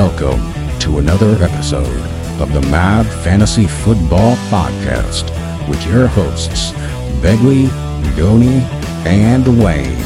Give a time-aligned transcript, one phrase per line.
[0.00, 0.40] Welcome
[0.78, 2.00] to another episode
[2.40, 5.28] of the Mad Fantasy Football Podcast
[5.68, 6.72] with your hosts,
[7.20, 7.68] Begley,
[8.16, 8.62] Goni,
[9.06, 9.98] and Wayne.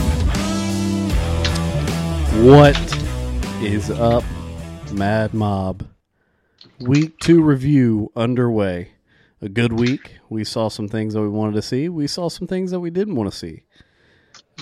[2.45, 2.77] What
[3.63, 4.25] is up,
[4.91, 5.87] Mad Mob?
[6.81, 8.95] Week two review underway.
[9.41, 10.15] A good week.
[10.29, 11.89] We saw some things that we wanted to see.
[11.89, 13.63] We saw some things that we didn't want to see.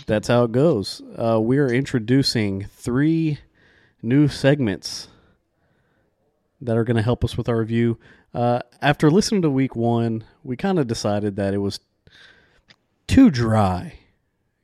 [0.04, 1.00] That's how it goes.
[1.16, 3.38] Uh, we are introducing three
[4.02, 5.08] new segments
[6.62, 7.98] that are going to help us with our review.
[8.34, 11.80] Uh, after listening to week one, we kind of decided that it was
[13.06, 13.98] too dry.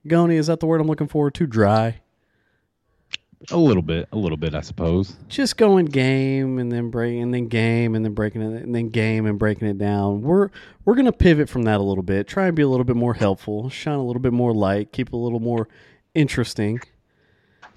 [0.07, 1.31] Goni, is that the word I'm looking for?
[1.31, 2.01] Too dry.
[3.51, 5.15] A little bit, a little bit, I suppose.
[5.29, 8.89] Just going game and then break and then game and then breaking it and then
[8.89, 10.23] game and breaking it down.
[10.23, 10.51] We're
[10.85, 12.27] we're gonna pivot from that a little bit.
[12.27, 15.09] Try and be a little bit more helpful, shine a little bit more light, keep
[15.09, 15.69] it a little more
[16.17, 16.81] interesting.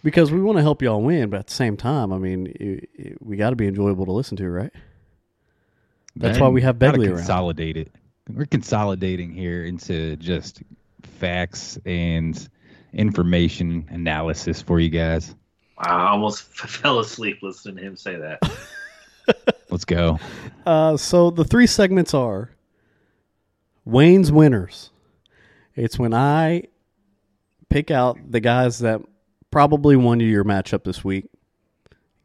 [0.04, 2.90] Because we want to help y'all win, but at the same time, I mean, it,
[2.96, 4.72] it, we got to be enjoyable to listen to, right?
[6.16, 7.18] That's why we have Gotta Begley around.
[7.18, 7.92] Consolidate it.
[8.30, 10.64] We're consolidating here into just
[11.04, 12.50] facts and
[12.94, 15.36] information analysis for you guys.
[15.78, 18.40] I almost fell asleep listening to him say that.
[19.70, 20.20] Let's go.
[20.66, 22.52] Uh, so the three segments are
[23.86, 24.90] Wayne's winners.
[25.76, 26.64] It's when I
[27.70, 29.02] pick out the guys that
[29.52, 31.30] probably won you your matchup this week,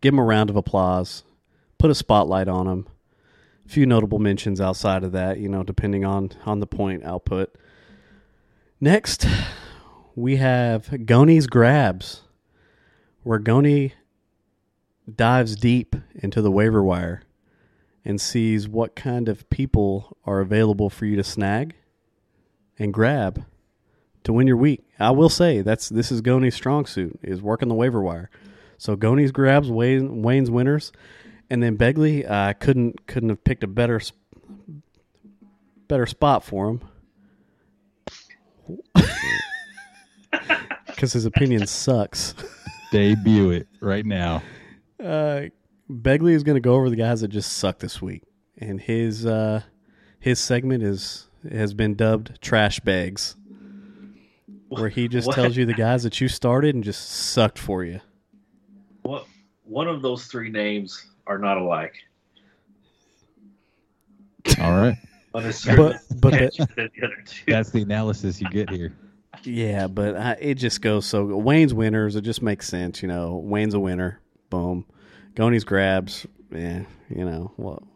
[0.00, 1.24] give him a round of applause,
[1.78, 2.86] put a spotlight on him.
[3.66, 7.52] A few notable mentions outside of that, you know, depending on on the point output.
[8.80, 9.26] Next,
[10.14, 12.22] we have Goni's grabs,
[13.24, 13.94] where Goni
[15.12, 17.22] dives deep into the waiver wire
[18.04, 21.74] and sees what kind of people are available for you to snag
[22.78, 23.44] and grab
[24.26, 24.84] to win your week.
[24.98, 28.28] I will say that's this is Goni's strong suit is working the waiver wire.
[28.76, 30.92] So Goni's grabs Wayne, Wayne's winners,
[31.48, 34.00] and then Begley I couldn't couldn't have picked a better
[35.86, 36.80] better spot for him
[40.86, 42.34] because his opinion sucks.
[42.90, 44.42] Debut it right now.
[45.02, 45.42] Uh,
[45.88, 48.22] Begley is going to go over the guys that just suck this week,
[48.58, 49.62] and his uh,
[50.18, 53.36] his segment is has been dubbed "Trash Bags,"
[54.68, 55.34] where he just What?
[55.36, 58.00] tells you the guys that you started and just sucked for you.
[59.02, 59.26] What?
[59.64, 61.94] One of those three names are not alike.
[64.60, 64.96] All right.
[65.32, 67.42] But but certainly the, than the other two.
[67.46, 68.96] That's the analysis you get here.
[69.44, 71.26] yeah, but I, it just goes so.
[71.26, 73.36] Wayne's winners, it just makes sense, you know.
[73.44, 74.18] Wayne's a winner.
[74.48, 74.86] Boom.
[75.34, 77.52] Goni's grabs, yeah, you know.
[77.58, 77.86] Well,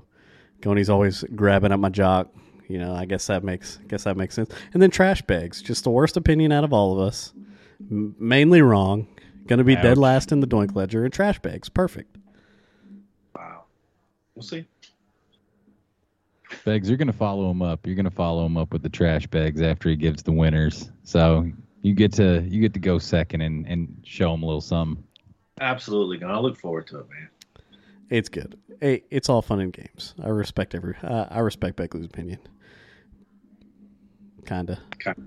[0.60, 2.28] Goni's always grabbing at my jock.
[2.70, 4.48] You know, I guess that makes guess that makes sense.
[4.72, 7.32] And then trash bags, just the worst opinion out of all of us.
[7.90, 9.08] M- mainly wrong.
[9.48, 11.04] Going to be dead last in the doink ledger.
[11.04, 12.16] And trash bags, perfect.
[13.34, 13.64] Wow.
[14.36, 14.66] We'll see.
[16.64, 17.86] Bags, you're gonna follow him up.
[17.86, 20.90] You're gonna follow him up with the trash bags after he gives the winners.
[21.04, 21.50] So
[21.82, 25.02] you get to you get to go second and, and show him a little something.
[25.60, 26.18] Absolutely.
[26.18, 27.28] Gonna look forward to it, man.
[28.10, 28.58] It's good.
[28.80, 30.14] Hey, it's all fun and games.
[30.22, 30.94] I respect every.
[31.02, 32.40] Uh, I respect Begley's opinion.
[34.46, 34.78] Kinda.
[34.98, 35.22] Kinda.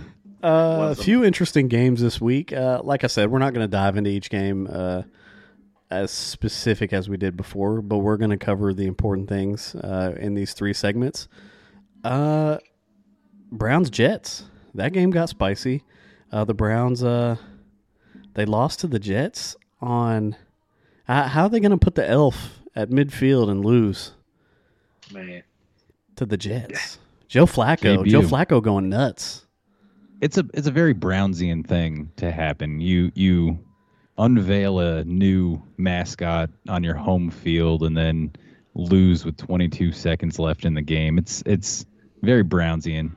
[0.42, 2.50] Uh, a few interesting games this week.
[2.50, 5.02] Uh, like I said, we're not going to dive into each game uh,
[5.90, 10.14] as specific as we did before, but we're going to cover the important things uh,
[10.18, 11.28] in these three segments.
[12.02, 12.56] Uh,
[13.52, 14.44] Browns Jets.
[14.74, 15.84] That game got spicy.
[16.32, 17.36] Uh, the Browns uh,
[18.32, 20.36] they lost to the Jets on.
[21.10, 24.12] Uh, how are they going to put the elf at midfield and lose
[25.10, 25.42] man.
[26.14, 26.98] to the Jets?
[27.26, 27.96] Joe Flacco.
[27.96, 28.12] Debut.
[28.12, 29.44] Joe Flacco going nuts.
[30.20, 32.80] it's a it's a very Brownsian thing to happen.
[32.80, 33.58] You you
[34.18, 38.32] unveil a new mascot on your home field and then
[38.76, 41.18] lose with 22 seconds left in the game.
[41.18, 41.86] It's it's
[42.22, 43.10] very Brownsian.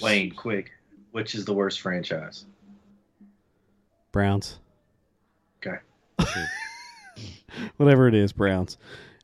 [0.00, 0.70] Wayne, quick.
[1.10, 2.46] Which is the worst franchise?
[4.10, 4.58] Browns.
[5.58, 5.76] Okay.
[7.76, 8.78] Whatever it is, Browns.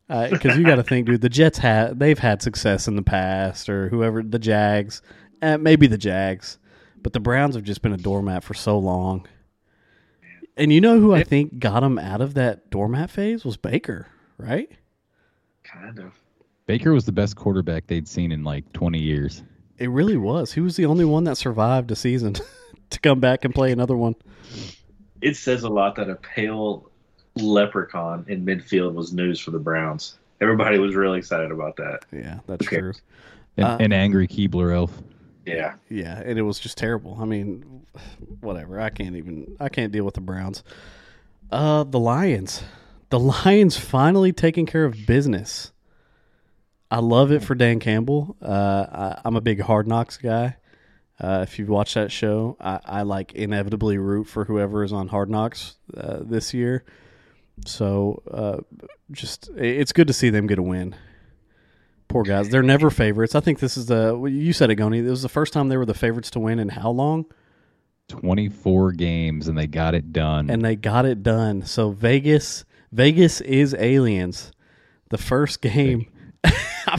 [0.09, 1.23] Because you got to think, dude.
[1.23, 5.01] The Jets had they've had success in the past, or whoever the Jags,
[5.41, 6.59] eh, maybe the Jags,
[7.03, 9.27] but the Browns have just been a doormat for so long.
[10.57, 14.07] And you know who I think got them out of that doormat phase was Baker,
[14.37, 14.71] right?
[15.65, 16.13] Kind of.
[16.67, 19.43] Baker was the best quarterback they'd seen in like 20 years.
[19.79, 20.53] It really was.
[20.53, 22.35] He was the only one that survived a season
[22.91, 24.15] to come back and play another one.
[25.23, 26.91] It says a lot that a pale
[27.37, 30.19] leprechaun in midfield was news for the Browns.
[30.41, 32.01] Everybody was really excited about that.
[32.13, 32.79] Yeah, that's Okay.
[32.79, 32.93] true.
[33.57, 35.03] An, Uh, an angry Keebler elf.
[35.47, 35.75] Yeah.
[35.89, 37.17] Yeah, and it was just terrible.
[37.21, 37.83] I mean,
[38.41, 38.81] whatever.
[38.81, 39.57] I can't even.
[39.61, 40.63] I can't deal with the Browns.
[41.51, 42.63] Uh, the Lions.
[43.11, 45.73] The Lions finally taking care of business.
[46.91, 48.37] I love it for Dan Campbell.
[48.41, 50.57] Uh, I, I'm a big Hard Knocks guy.
[51.21, 55.09] Uh, if you've watched that show, I, I like inevitably root for whoever is on
[55.09, 56.85] Hard Knocks uh, this year.
[57.67, 58.59] So, uh,
[59.11, 60.95] just it's good to see them get a win.
[62.09, 63.35] Poor guys, they're never favorites.
[63.35, 65.01] I think this is the you said it, Goni.
[65.01, 67.27] This was the first time they were the favorites to win in how long?
[68.09, 70.51] 24 games and they got it done.
[70.51, 71.63] and they got it done.
[71.65, 74.53] So Vegas, Vegas is aliens.
[75.09, 76.11] The first game,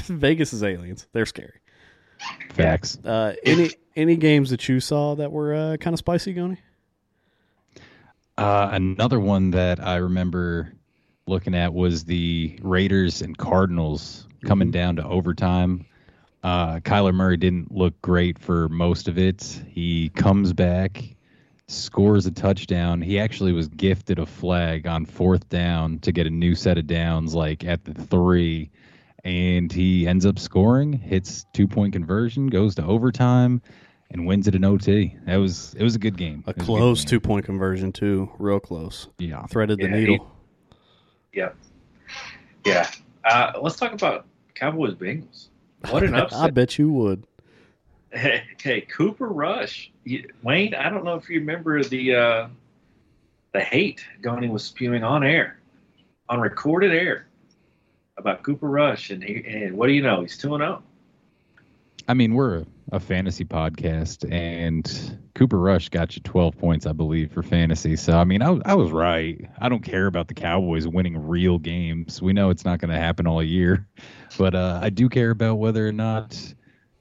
[0.05, 1.07] Vegas is aliens.
[1.13, 1.59] They're scary.
[2.53, 2.97] Facts.
[3.03, 6.57] Uh, any any games that you saw that were uh, kind of spicy, Goni?
[8.38, 10.74] Uh, another one that I remember
[11.27, 15.85] looking at was the Raiders and Cardinals coming down to overtime.
[16.44, 19.44] Uh, Kyler Murray didn't look great for most of it.
[19.69, 21.15] He comes back,
[21.68, 23.01] scores a touchdown.
[23.01, 26.88] He actually was gifted a flag on fourth down to get a new set of
[26.88, 28.71] downs, like at the three.
[29.24, 33.62] And he ends up scoring, hits two point conversion, goes to overtime,
[34.13, 35.15] and wins it in OT.
[35.25, 36.44] That was it was a good game.
[36.48, 39.10] A It was close good two point conversion too, real close.
[39.18, 39.45] Yeah.
[39.48, 40.31] Threaded the Yeah, needle.
[41.33, 41.56] Yep.
[42.65, 42.89] Yeah.
[43.25, 45.48] Uh, let's talk about Cowboys Bengals.
[45.89, 46.39] What an upset!
[46.39, 47.25] I bet you would.
[48.12, 49.92] Hey, hey, Cooper Rush.
[50.04, 52.48] You- Wayne, I don't know if you remember the uh,
[53.54, 55.60] the hate Goni was spewing on air,
[56.30, 57.27] on recorded air,
[58.18, 60.21] about Cooper Rush, and he, and what do you know?
[60.21, 60.68] He's two and oh.
[60.68, 60.83] zero.
[62.07, 66.91] I mean, we're a, a fantasy podcast, and Cooper Rush got you 12 points, I
[66.91, 67.95] believe, for fantasy.
[67.95, 69.50] So, I mean, I, I was right.
[69.59, 72.21] I don't care about the Cowboys winning real games.
[72.21, 73.88] We know it's not going to happen all year,
[74.38, 76.38] but uh, I do care about whether or not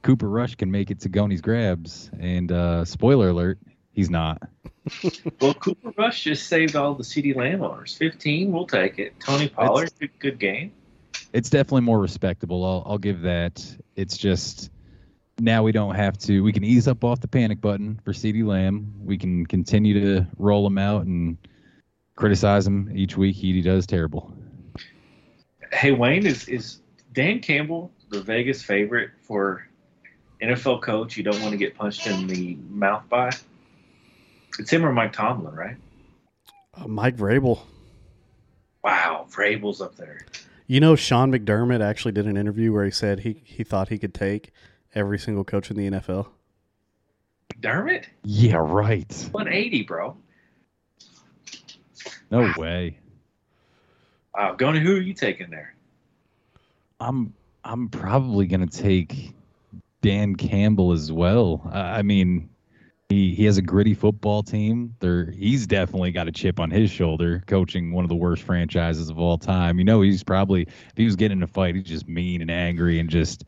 [0.02, 2.10] Cooper Rush can make it to Goni's grabs.
[2.18, 3.58] And uh, spoiler alert,
[3.92, 4.42] he's not.
[5.40, 7.96] Well, Cooper Rush just saved all the CeeDee Lamb owners.
[7.96, 9.14] Fifteen, we'll take it.
[9.20, 10.72] Tony Pollard, good, good game.
[11.32, 12.64] It's definitely more respectable.
[12.64, 13.64] I'll, I'll give that.
[13.96, 14.70] It's just
[15.40, 16.42] now we don't have to.
[16.42, 18.92] We can ease up off the panic button for CeeDee Lamb.
[18.98, 21.38] We can continue to roll him out and
[22.16, 23.36] criticize him each week.
[23.36, 24.34] He does terrible.
[25.72, 26.80] Hey, Wayne, is is
[27.12, 29.66] Dan Campbell the Vegas favorite for
[30.42, 33.30] NFL coach you don't want to get punched in the mouth by?
[34.58, 35.76] It's him or Mike Tomlin, right?
[36.74, 37.60] Uh, Mike Vrabel.
[38.84, 40.26] Wow, Vrabel's up there.
[40.66, 43.98] You know, Sean McDermott actually did an interview where he said he, he thought he
[43.98, 44.52] could take
[44.94, 46.28] every single coach in the NFL.
[47.60, 49.12] Dermot, Yeah, right.
[49.30, 50.16] 180, bro.
[52.30, 52.98] No way.
[54.34, 55.74] Wow, Goni, who are you taking there?
[56.98, 57.34] I'm
[57.64, 59.34] I'm probably gonna take
[60.00, 61.62] Dan Campbell as well.
[61.66, 62.48] Uh, I mean,
[63.08, 64.94] he he has a gritty football team.
[65.00, 69.10] There, he's definitely got a chip on his shoulder, coaching one of the worst franchises
[69.10, 69.78] of all time.
[69.78, 72.50] You know, he's probably if he was getting in a fight, he's just mean and
[72.50, 73.44] angry and just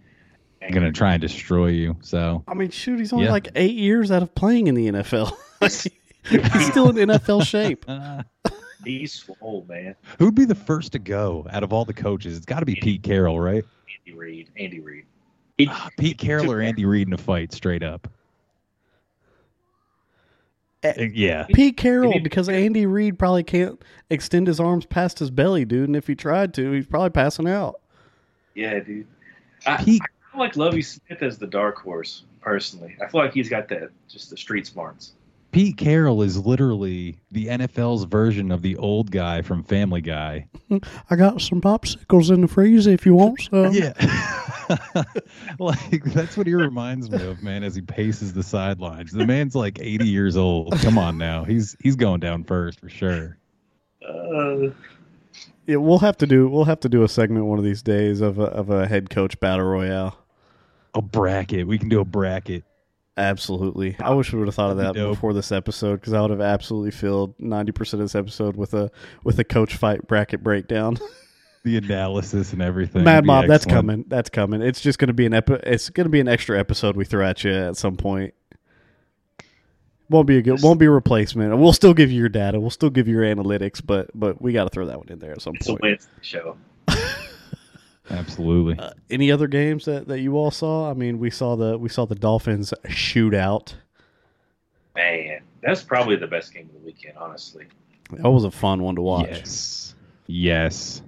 [0.73, 1.97] gonna try and destroy you.
[2.01, 3.33] So I mean, shoot, he's only Yeah.
[3.33, 5.37] like eight years out of playing in the NFL.
[5.61, 7.85] he's still in NFL shape.
[8.85, 9.95] He's swole, man.
[10.19, 12.37] who'd be the first to go out of all the coaches?
[12.37, 13.65] It's got to be Pete Carroll, right?
[14.07, 14.51] Andy Reid.
[14.59, 15.07] Andy Reid.
[15.57, 18.07] He, Ah, Pete Carroll or Andy Reid in a fight, straight up.
[20.83, 21.47] Eh, Uh, Yeah.
[21.55, 25.89] Pete Carroll, because Andy Reid probably can't extend his arms past his belly, dude.
[25.89, 27.81] And if he tried to, he's probably passing out.
[28.55, 29.07] yeah, dude.
[29.67, 30.03] I, Pete
[30.35, 32.97] I like Lovie Smith as the dark horse, personally.
[33.01, 35.13] I feel like he's got that, just the street smarts.
[35.53, 40.49] Pete Carroll is literally the NFL's version of the old guy from Family Guy.
[41.11, 43.73] I got some popsicles in the freezer if you want some.
[43.73, 43.93] Yeah.
[45.61, 49.13] like that's what he reminds me of, man, as he paces the sidelines.
[49.13, 50.77] The man's like 80 years old.
[50.81, 51.45] Come on now.
[51.45, 53.39] He's he's going down first for sure.
[54.05, 54.71] Uh,
[55.67, 58.21] Yeah, we'll have to do we'll have to do a segment one of these days
[58.21, 60.19] of a, of a head coach battle royale.
[60.95, 61.67] A bracket.
[61.67, 62.65] We can do a bracket.
[63.17, 63.97] Absolutely.
[64.01, 65.15] I wish we would have thought of that dope.
[65.15, 68.75] before this episode because I would have absolutely filled ninety percent of this episode with
[68.75, 68.91] a
[69.23, 70.99] with a coach fight bracket breakdown.
[71.65, 73.05] The analysis and everything.
[73.05, 74.05] Mad Mob, that's coming.
[74.07, 74.61] That's coming.
[74.61, 77.07] It's just going to be an epi- It's going to be an extra episode we
[77.07, 78.35] throw at you at some point.
[80.11, 80.63] Won't be a good.
[80.63, 81.57] Won't be a replacement.
[81.57, 82.61] We'll still give you your data.
[82.61, 85.19] We'll still give you your analytics, but but we got to throw that one in
[85.21, 85.83] there at some it's a point.
[85.83, 86.59] Wednesday show.
[88.11, 88.79] Absolutely.
[88.79, 90.91] Uh, any other games that, that you all saw?
[90.91, 93.75] I mean, we saw the we saw the Dolphins shoot out.
[94.95, 97.67] Man, that's probably the best game of the weekend, honestly.
[98.11, 99.29] That was a fun one to watch.
[99.31, 99.95] Yes.
[100.27, 101.03] Yes.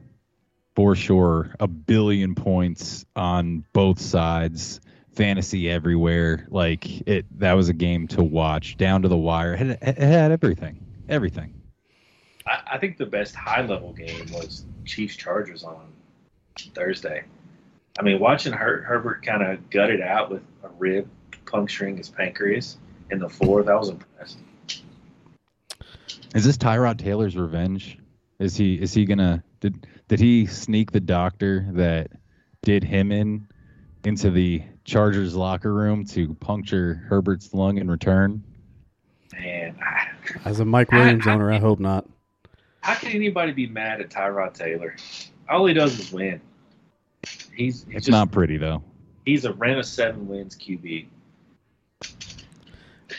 [0.75, 1.55] For sure.
[1.61, 4.81] A billion points on both sides.
[5.15, 6.47] Fantasy everywhere.
[6.51, 9.55] Like it that was a game to watch down to the wire.
[9.55, 10.85] It had, it had everything.
[11.09, 11.55] Everything.
[12.47, 15.87] I, I think the best high level game was Chiefs Chargers on
[16.75, 17.25] Thursday.
[17.99, 21.09] I mean, watching Her- Herbert kind of gut it out with a rib
[21.47, 22.77] puncturing his pancreas
[23.11, 24.39] in the fourth, I was impressed.
[26.35, 27.99] Is this Tyrod Taylor's revenge?
[28.39, 32.11] Is he is he gonna did did he sneak the doctor that
[32.63, 33.49] did him in
[34.05, 38.43] into the Chargers locker room to puncture Herbert's lung in return?
[39.33, 40.09] Man, I,
[40.45, 42.07] As a Mike Williams owner, I hope not.
[42.83, 44.97] how can anybody be mad at Tyrod Taylor?
[45.49, 46.41] All he does is win.
[47.23, 48.83] He's, he's It's just, not pretty though.
[49.25, 51.07] He's a rent of seven wins QB.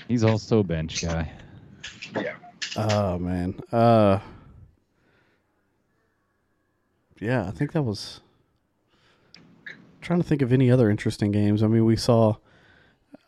[0.08, 1.32] He's also a bench guy.
[2.16, 2.36] Yeah.
[2.76, 3.60] Oh man.
[3.72, 4.20] Uh
[7.20, 8.22] Yeah, I think that was
[10.02, 11.64] trying to think of any other interesting games.
[11.64, 12.36] I mean, we saw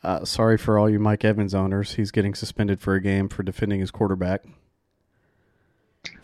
[0.04, 1.96] uh, sorry for all you Mike Evans owners.
[1.96, 4.44] He's getting suspended for a game for defending his quarterback.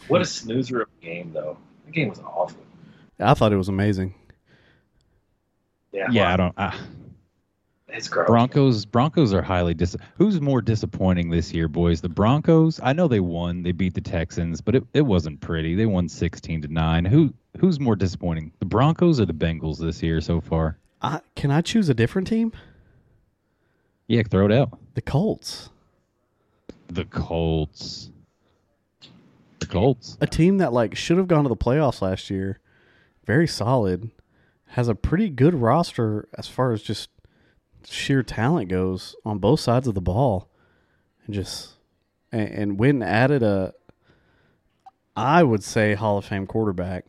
[0.08, 1.58] What a snoozer of a game, though.
[1.86, 2.58] The game was awful.
[3.20, 4.13] I thought it was amazing.
[5.92, 6.08] Yeah.
[6.12, 6.54] Yeah, I don't.
[6.58, 6.77] I,
[7.88, 8.27] It's gross.
[8.27, 9.96] Broncos Broncos are highly dis.
[10.18, 12.01] Who's more disappointing this year, boys?
[12.01, 12.80] The Broncos.
[12.84, 13.63] I know they won.
[13.63, 15.75] They beat the Texans, but it, it wasn't pretty.
[15.75, 17.06] They won sixteen to nine.
[17.06, 18.51] Who who's more disappointing?
[18.60, 20.77] The Broncos or the Bengals this year so far?
[21.01, 22.51] I, can I choose a different team?
[24.08, 24.77] Yeah, throw it out.
[24.96, 25.70] The Colts.
[26.88, 28.12] The Colts.
[29.67, 30.17] The Colts.
[30.22, 32.60] A team that like should have gone to the playoffs last year.
[33.25, 34.12] Very solid.
[34.69, 37.10] Has a pretty good roster as far as just
[37.88, 40.50] sheer talent goes on both sides of the ball.
[41.25, 41.74] And just
[42.31, 43.74] and, and went and added a
[45.15, 47.05] I would say Hall of Fame quarterback.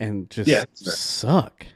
[0.00, 1.66] And just Yeah, suck.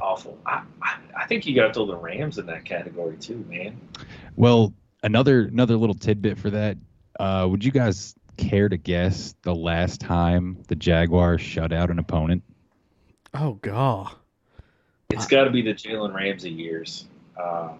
[0.00, 0.36] awful.
[0.46, 3.80] I, I, I think you got to throw the Rams in that category too, man.
[4.34, 4.72] Well,
[5.02, 6.76] another another little tidbit for that.
[7.18, 11.98] Uh, would you guys care to guess the last time the Jaguars shut out an
[11.98, 12.42] opponent?
[13.34, 14.14] Oh god.
[15.10, 17.04] It's got to be the Jalen Ramsey years,
[17.38, 17.78] um,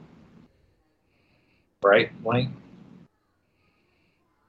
[1.83, 2.55] right, Wayne?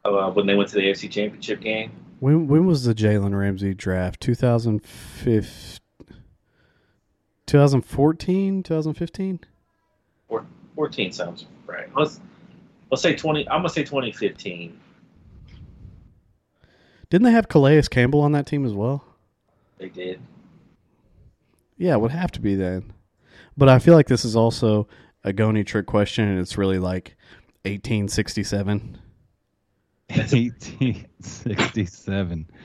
[0.03, 3.73] Uh, when they went to the AFC Championship game, When when was the Jalen Ramsey
[3.73, 4.19] draft?
[4.19, 5.79] 2015
[7.45, 9.39] 2014, 2015?
[10.27, 11.87] Four- fourteen sounds right.
[11.95, 12.19] Let's
[12.93, 13.49] let's say twenty.
[13.49, 14.79] I'm gonna say 2015.
[17.09, 19.03] Didn't they have Calais Campbell on that team as well?
[19.79, 20.21] They did.
[21.77, 22.93] Yeah, it would have to be then.
[23.57, 24.87] But I feel like this is also
[25.23, 27.15] a Goni trick question, and it's really like
[27.63, 28.99] 1867.
[30.09, 32.49] 1867.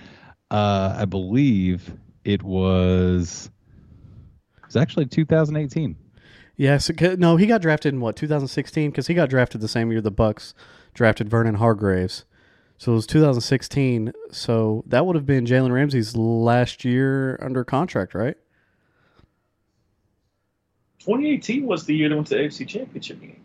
[0.50, 1.92] Uh, I believe
[2.24, 3.50] it was.
[4.56, 5.94] It was actually 2018.
[6.58, 9.68] Yeah, so, ca- no, he got drafted in what 2016 because he got drafted the
[9.68, 10.54] same year the Bucks
[10.92, 12.24] drafted Vernon Hargreaves.
[12.76, 14.12] So it was 2016.
[14.32, 18.36] So that would have been Jalen Ramsey's last year under contract, right?
[20.98, 23.40] 2018 was the year they went to the AFC Championship game.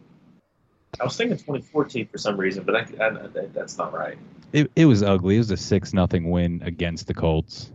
[0.99, 4.17] I was thinking 2014 for some reason, but I, I, that, that's not right.
[4.53, 5.35] It, it was ugly.
[5.35, 7.71] It was a six nothing win against the Colts.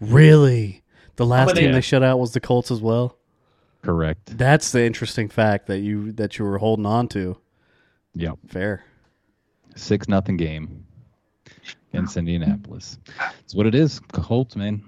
[0.00, 0.82] Really?
[1.16, 3.18] The last many- team they shut out was the Colts as well.
[3.82, 4.36] Correct.
[4.38, 7.36] That's the interesting fact that you that you were holding on to.
[8.14, 8.38] Yep.
[8.48, 8.84] Fair.
[9.74, 10.84] Six nothing game
[11.92, 12.98] against Indianapolis.
[13.40, 14.00] It's what it is.
[14.12, 14.82] Colts, man.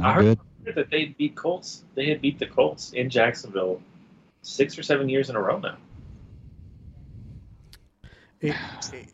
[0.00, 0.74] I Not heard good.
[0.76, 1.84] that they beat Colts.
[1.94, 3.80] They had beat the Colts in Jacksonville
[4.42, 5.76] six or seven years in a row now.
[8.40, 8.54] It,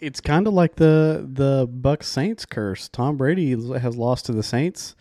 [0.01, 2.89] it's kind of like the the Bucks Saints curse.
[2.91, 4.95] Tom Brady has lost to the Saints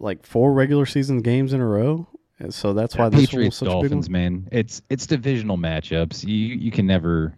[0.00, 3.30] like four regular season games in a row, and so that's why this one was
[3.30, 3.82] Patriots such a big one.
[3.82, 4.48] Dolphins, man.
[4.52, 6.24] It's it's divisional matchups.
[6.26, 7.36] You you can never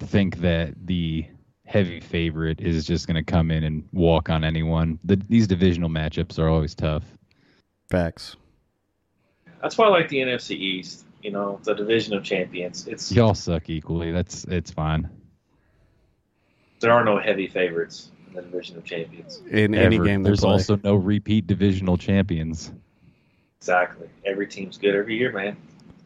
[0.00, 1.26] think that the
[1.64, 4.98] heavy favorite is just going to come in and walk on anyone.
[5.04, 7.04] The, these divisional matchups are always tough.
[7.88, 8.36] Facts.
[9.62, 11.04] That's why I like the NFC East.
[11.22, 12.88] You know, the division of champions.
[12.88, 14.10] It's Y'all suck equally.
[14.10, 15.08] That's it's fine.
[16.80, 19.42] there are no heavy favorites in the division of champions.
[19.50, 20.50] In any game, there's play.
[20.50, 22.72] also no repeat divisional champions.
[23.64, 24.08] Exactly.
[24.24, 25.56] Every team's good every year, man.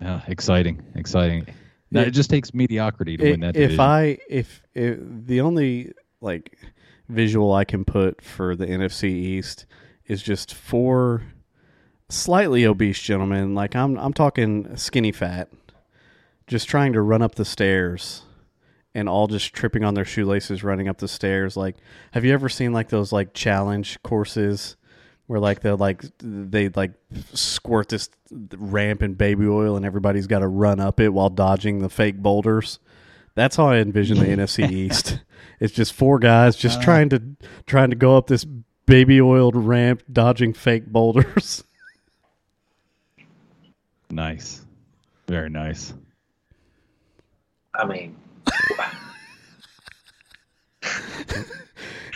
[0.01, 1.47] Yeah, exciting, exciting.
[1.93, 2.09] Now, Yeah.
[2.09, 3.75] it just takes mediocrity to I- win that Division.
[3.75, 3.81] if.
[3.81, 6.59] I if, if the only like
[7.09, 9.67] visual I can put for the NFC East
[10.07, 11.23] is just four
[12.09, 15.49] slightly obese gentlemen, like I'm I'm talking skinny fat,
[16.49, 18.23] just trying to run up the stairs
[18.97, 21.57] and all just tripping on their shoelaces running up the stairs.
[21.57, 21.77] Like
[22.13, 24.77] have you ever seen like those like challenge courses
[25.27, 26.93] where like they like they like
[27.33, 31.81] squirt this ramp in baby oil and everybody's got to run up it while dodging
[31.81, 32.79] the fake boulders.
[33.35, 35.21] That's how I envision the NFC East.
[35.61, 36.85] It's just four guys just uh-huh.
[36.85, 37.23] trying to
[37.67, 38.45] trying to go up this
[38.87, 41.65] baby oiled ramp, dodging fake boulders.
[44.11, 44.65] Nice.
[45.27, 45.93] Very nice.
[47.75, 48.17] I mean,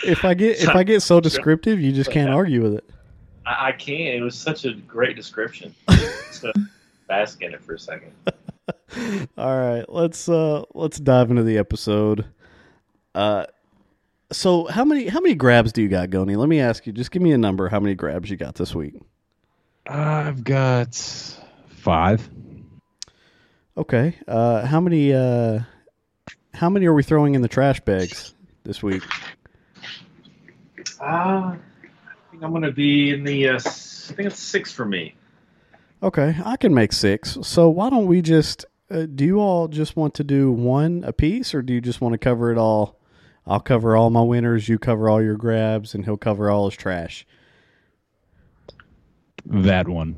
[0.05, 2.89] if I get if I get so descriptive, you just can't argue with it.
[3.49, 4.15] I, I can't.
[4.15, 5.73] It was such a great description.
[6.31, 6.51] so,
[7.07, 8.13] bask in it for a second.
[9.37, 12.25] All right, let's uh let's dive into the episode.
[13.15, 13.45] Uh
[14.31, 16.35] so how many how many grabs do you got, Goni?
[16.35, 16.93] Let me ask you.
[16.93, 17.69] Just give me a number.
[17.69, 18.95] How many grabs you got this week?
[19.87, 20.95] I've got
[21.67, 22.29] five.
[23.77, 24.15] Okay.
[24.27, 25.61] Uh how many uh
[26.53, 29.03] how many are we throwing in the trash bags this week?
[30.99, 31.68] Uh, I think
[32.41, 33.49] I'm going to be in the.
[33.49, 35.15] Uh, s- I think it's six for me.
[36.01, 37.37] Okay, I can make six.
[37.41, 38.65] So why don't we just?
[38.89, 42.01] Uh, do you all just want to do one a piece, or do you just
[42.01, 42.99] want to cover it all?
[43.45, 44.67] I'll cover all my winners.
[44.69, 47.25] You cover all your grabs, and he'll cover all his trash.
[49.45, 50.17] That one.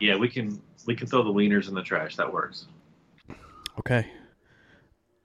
[0.00, 2.16] Yeah, we can we can throw the wieners in the trash.
[2.16, 2.66] That works.
[3.78, 4.06] Okay.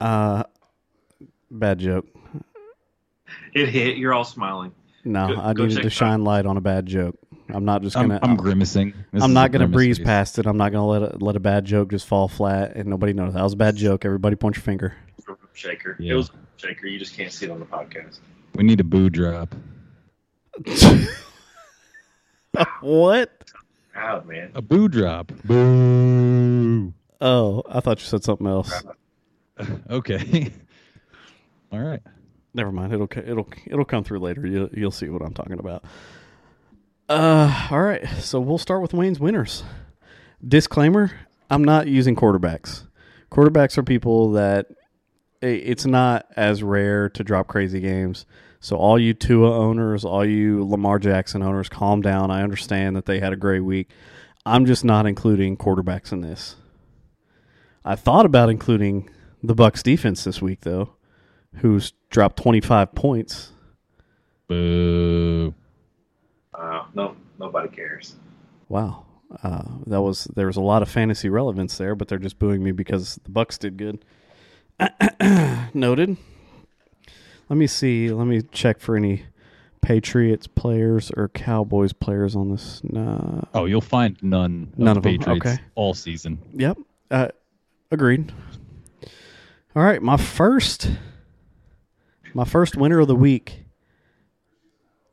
[0.00, 0.44] Uh,
[1.50, 2.06] bad joke.
[3.54, 3.96] It hit.
[3.96, 4.72] You're all smiling.
[5.04, 7.16] No, Go- I go needed to it shine light on a bad joke.
[7.50, 8.18] I'm not just gonna.
[8.22, 8.94] I'm grimacing.
[9.12, 10.06] This I'm not gonna breeze face.
[10.06, 10.46] past it.
[10.46, 13.34] I'm not gonna let a, let a bad joke just fall flat and nobody knows
[13.34, 14.04] that was a bad joke.
[14.06, 14.94] Everybody point your finger.
[15.52, 15.96] Shaker.
[16.00, 16.14] Yeah.
[16.14, 16.86] It was shaker.
[16.86, 18.18] You just can't see it on the podcast.
[18.54, 19.54] We need a boo drop.
[22.80, 23.30] what?
[23.94, 24.50] Out, man.
[24.54, 25.32] A boo drop.
[25.44, 26.92] Boo.
[27.20, 28.72] Oh, I thought you said something else.
[29.88, 30.50] Okay.
[31.72, 32.00] All right.
[32.54, 32.92] Never mind.
[32.92, 34.46] It'll it'll it'll come through later.
[34.46, 35.84] You, you'll see what I'm talking about.
[37.08, 38.06] Uh, all right.
[38.20, 39.64] So we'll start with Wayne's winners.
[40.46, 41.10] Disclaimer:
[41.50, 42.86] I'm not using quarterbacks.
[43.30, 44.68] Quarterbacks are people that
[45.42, 48.24] it's not as rare to drop crazy games.
[48.60, 52.30] So all you Tua owners, all you Lamar Jackson owners, calm down.
[52.30, 53.90] I understand that they had a great week.
[54.46, 56.54] I'm just not including quarterbacks in this.
[57.84, 59.10] I thought about including
[59.42, 60.94] the Bucks defense this week though
[61.56, 63.50] who's dropped 25 points.
[64.46, 65.52] Boo.
[66.54, 68.14] Uh, no, nobody cares.
[68.68, 69.04] Wow.
[69.42, 72.62] Uh, that was there was a lot of fantasy relevance there, but they're just booing
[72.62, 74.04] me because the Bucks did good.
[75.74, 76.16] Noted.
[77.48, 78.10] Let me see.
[78.10, 79.24] Let me check for any
[79.82, 82.80] Patriots players or Cowboys players on this.
[82.84, 83.42] Nah.
[83.54, 84.72] Oh, you'll find none.
[84.76, 85.62] None of of the them, Patriots okay.
[85.74, 86.38] all season.
[86.52, 86.78] Yep.
[87.10, 87.28] Uh,
[87.90, 88.32] agreed.
[89.74, 90.88] All right, my first
[92.34, 93.64] my first winner of the week.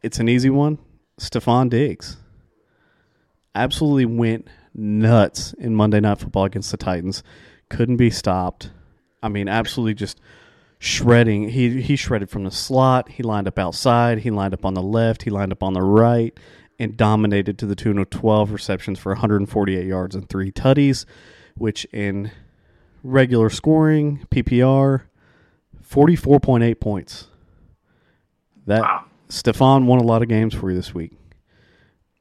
[0.02, 0.80] It's an easy one.
[1.20, 2.18] Stefon Diggs.
[3.54, 7.22] Absolutely went nuts in Monday Night Football against the Titans.
[7.70, 8.72] Couldn't be stopped.
[9.22, 10.20] I mean, absolutely just
[10.80, 11.50] shredding.
[11.50, 13.10] He he shredded from the slot.
[13.10, 14.20] He lined up outside.
[14.20, 15.24] He lined up on the left.
[15.24, 16.38] He lined up on the right,
[16.80, 21.06] and dominated to the tune of 12 receptions for 148 yards and three tutties,
[21.56, 22.32] which in
[23.04, 25.04] regular scoring PPR,
[25.92, 27.28] 44.8 points.
[28.66, 29.06] That Wow.
[29.30, 31.14] Stefon won a lot of games for you this week.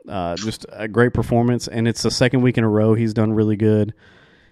[0.08, 3.32] Uh, just a great performance, and it's the second week in a row he's done
[3.32, 3.92] really good.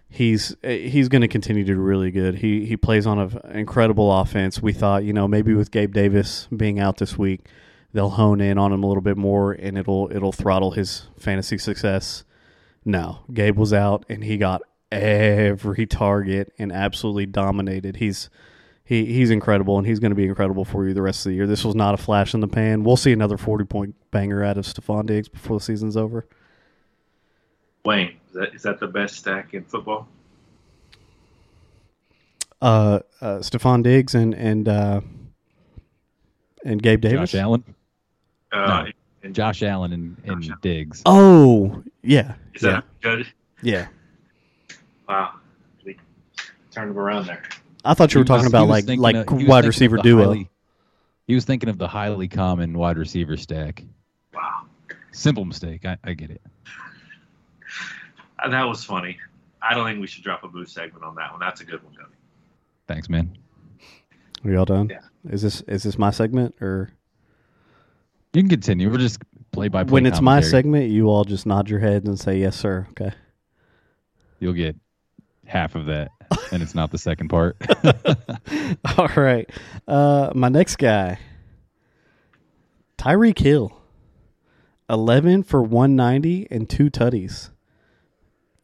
[0.09, 2.37] He's he's going to continue to do really good.
[2.37, 4.63] He he plays on an incredible offense.
[4.63, 7.47] We thought, you know, maybe with Gabe Davis being out this week,
[7.93, 11.59] they'll hone in on him a little bit more, and it'll it'll throttle his fantasy
[11.59, 12.25] success.
[12.85, 17.97] No, Gabe was out, and he got every target and absolutely dominated.
[17.97, 18.31] He's
[18.89, 21.37] he he's incredible, and he's going to be incredible for you the rest of the
[21.37, 21.47] year.
[21.47, 22.85] This was not a flash in the pan.
[22.85, 26.27] We'll see another forty point banger out of Stefon Diggs before the season's over.
[27.85, 30.09] Wayne, is that, is that the best stack in football?
[32.63, 35.03] Uh, uh Stefon Diggs and and uh,
[36.65, 37.33] and Gabe Davis.
[37.33, 37.65] Josh Allen.
[38.51, 38.87] Uh, No.
[39.23, 40.59] and Josh Allen and, and Josh Allen.
[40.63, 41.03] Diggs.
[41.05, 43.27] Oh yeah, Is yeah, that good?
[43.63, 43.89] yeah.
[45.07, 45.35] Wow.
[45.85, 45.99] We
[46.71, 47.43] turned him around there.
[47.85, 50.25] I thought you were talking was- about like like of- wide receiver the duo.
[50.25, 50.51] highly-
[51.27, 53.85] he was thinking of the highly common wide receiver stack.
[54.35, 54.63] Wow.
[55.13, 55.85] Simple mistake.
[55.85, 56.41] I, I get it.
[58.51, 59.19] That was funny.
[59.61, 61.41] I don't think we should drop a boost segment on that one.
[61.41, 62.15] That's a good one, Cody.
[62.87, 63.37] Thanks, man.
[64.45, 64.89] Are y'all done?
[64.89, 65.01] Yeah.
[65.31, 66.91] Is this is this my segment or
[68.33, 68.89] You can continue.
[68.91, 69.93] We're just play by play.
[69.93, 72.87] when it's my segment, you all just nod your heads and say yes, sir.
[72.91, 73.13] Okay.
[74.39, 74.77] you'll get
[75.47, 76.11] half of that,
[76.53, 77.57] and it's not the second part.
[78.99, 79.49] All right.
[79.87, 81.19] Uh, my next guy,
[82.97, 83.73] Tyreek Hill,
[84.89, 87.51] eleven for one ninety and two tutties,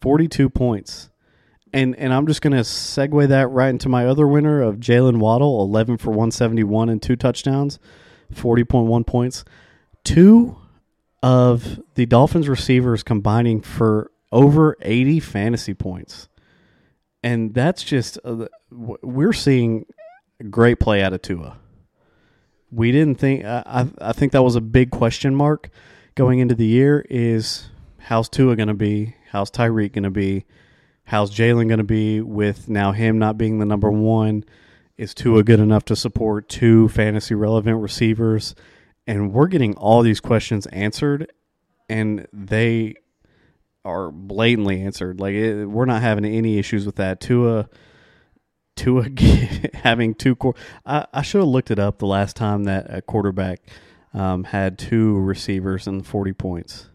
[0.00, 1.10] forty two points,
[1.72, 5.18] and and I'm just going to segue that right into my other winner of Jaylen
[5.18, 7.78] Waddle, 11 for 171 and two touchdowns,
[8.32, 9.44] 40.1 points.
[10.04, 10.56] Two
[11.22, 16.28] of the Dolphins receivers combining for over 80 fantasy points.
[17.24, 19.86] And that's just uh, we're seeing
[20.50, 21.56] great play out of Tua.
[22.70, 25.70] We didn't think I I think that was a big question mark
[26.16, 29.16] going into the year is how's Tua going to be?
[29.30, 30.44] How's Tyreek going to be?
[31.04, 34.44] How's Jaylen going to be with now him not being the number one?
[34.98, 38.54] Is Tua good enough to support two fantasy relevant receivers?
[39.06, 41.32] And we're getting all these questions answered,
[41.88, 42.96] and they
[43.84, 45.20] are blatantly answered.
[45.20, 47.20] Like it, we're not having any issues with that.
[47.20, 47.68] Tua,
[48.76, 49.06] Tua
[49.74, 50.36] having two.
[50.36, 50.54] Core,
[50.86, 53.60] I, I should have looked it up the last time that a quarterback
[54.12, 56.88] um, had two receivers and forty points.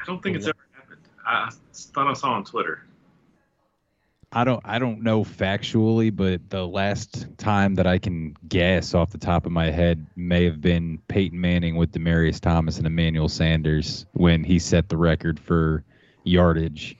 [0.00, 1.00] I don't think it's ever happened.
[1.26, 2.84] I thought I saw on Twitter.
[4.30, 9.10] I don't I don't know factually, but the last time that I can guess off
[9.10, 13.28] the top of my head may have been Peyton Manning with Demaryius Thomas and Emmanuel
[13.28, 15.82] Sanders when he set the record for
[16.24, 16.96] yardage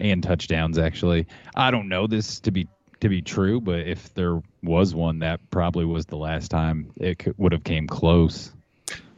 [0.00, 1.26] and touchdowns actually.
[1.54, 2.66] I don't know this to be
[3.00, 7.18] to be true, but if there was one that probably was the last time it
[7.18, 8.52] could, would have came close.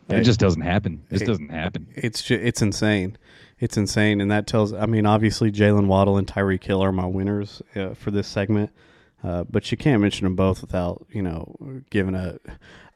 [0.08, 1.02] It just doesn't happen.
[1.08, 1.88] This doesn't happen.
[1.94, 3.18] It's just, it's insane.
[3.58, 4.74] It's insane, and that tells.
[4.74, 8.70] I mean, obviously Jaylen Waddle and Tyreek Hill are my winners uh, for this segment,
[9.24, 11.56] uh, but you can't mention them both without you know
[11.88, 12.38] giving a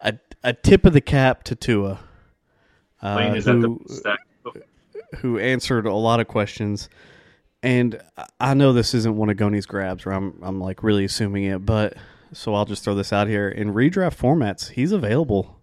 [0.02, 2.00] a, a tip of the cap to Tua,
[3.00, 3.80] uh, who,
[5.16, 6.90] who answered a lot of questions.
[7.62, 8.00] And
[8.38, 11.64] I know this isn't one of Goni's grabs, where I'm I'm like really assuming it,
[11.64, 11.96] but
[12.32, 14.70] so I'll just throw this out here in redraft formats.
[14.72, 15.60] He's available.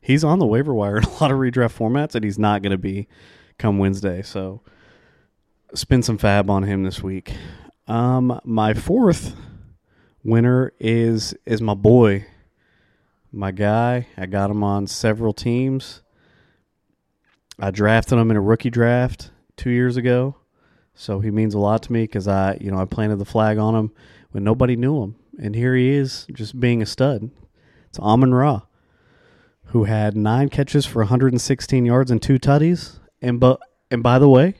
[0.00, 2.72] He's on the waiver wire in a lot of redraft formats, and he's not going
[2.72, 3.08] to be
[3.58, 4.22] come Wednesday.
[4.22, 4.62] So
[5.74, 7.34] spend some FAAB on him this week.
[7.86, 9.34] Um, my fourth
[10.24, 12.26] winner is is my boy,
[13.32, 14.08] my guy.
[14.16, 16.02] I got him on several teams.
[17.58, 20.36] I drafted him in a rookie draft two years ago,
[20.94, 23.56] so he means a lot to me because I, you know, I planted the flag
[23.56, 23.92] on him
[24.32, 27.30] when nobody knew him, and here he is, just being a stud.
[27.88, 28.62] It's Amon Ra,
[29.66, 33.60] who had nine catches for 116 yards and two tutties, and but
[33.90, 34.54] and by the way,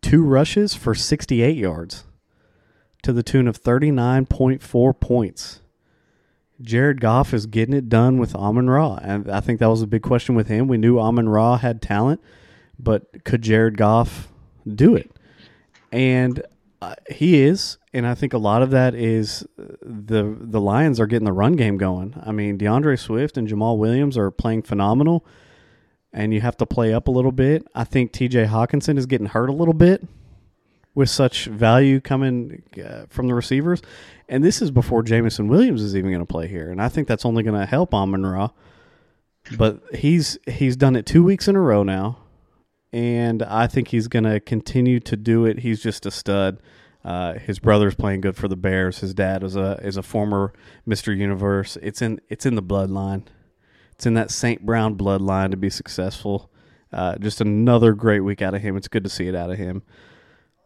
[0.00, 2.04] two rushes for 68 yards
[3.02, 5.60] to the tune of 39.4 points.
[6.60, 8.98] Jared Goff is getting it done with Amon Ra.
[9.02, 10.68] And I think that was a big question with him.
[10.68, 12.22] We knew Amon Ra had talent,
[12.78, 14.28] but could Jared Goff
[14.66, 15.10] do it?
[15.92, 16.42] And
[16.80, 21.06] uh, he is, and I think a lot of that is the the Lions are
[21.06, 22.14] getting the run game going.
[22.24, 25.24] I mean, D'Andre Swift and Jamaal Williams are playing phenomenal
[26.14, 27.66] and you have to play up a little bit.
[27.74, 30.06] I think TJ Hockenson is getting hurt a little bit
[30.94, 33.82] with such value coming uh, from the receivers.
[34.28, 36.70] And this is before Jameson Williams is even going to play here.
[36.70, 38.50] And I think that's only going to help Amon Ra.
[39.58, 42.18] But he's he's done it two weeks in a row now.
[42.92, 45.58] And I think he's going to continue to do it.
[45.58, 46.62] He's just a stud.
[47.04, 49.00] Uh, his brother's playing good for the Bears.
[49.00, 50.54] His dad is a is a former
[50.88, 51.14] Mr.
[51.14, 51.76] Universe.
[51.82, 53.24] It's in it's in the bloodline.
[53.94, 54.64] It's in that St.
[54.64, 56.50] Brown bloodline to be successful.
[56.92, 58.76] Uh, just another great week out of him.
[58.76, 59.82] It's good to see it out of him.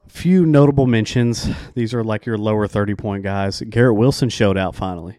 [0.09, 1.49] Few notable mentions.
[1.75, 3.63] These are like your lower 30 point guys.
[3.69, 5.19] Garrett Wilson showed out finally.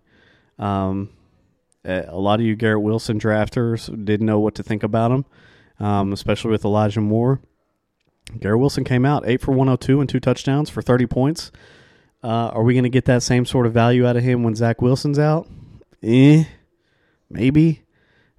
[0.57, 1.09] Um,
[1.85, 5.25] a lot of you Garrett Wilson drafters didn't know what to think about him,
[5.79, 7.39] um, especially with Elijah Moore.
[8.39, 11.51] Garrett Wilson came out 8 for 102 and two touchdowns for 30 points.
[12.21, 14.53] Uh, are we going to get that same sort of value out of him when
[14.53, 15.47] Zach Wilson's out?
[16.03, 16.43] Eh,
[17.29, 17.83] maybe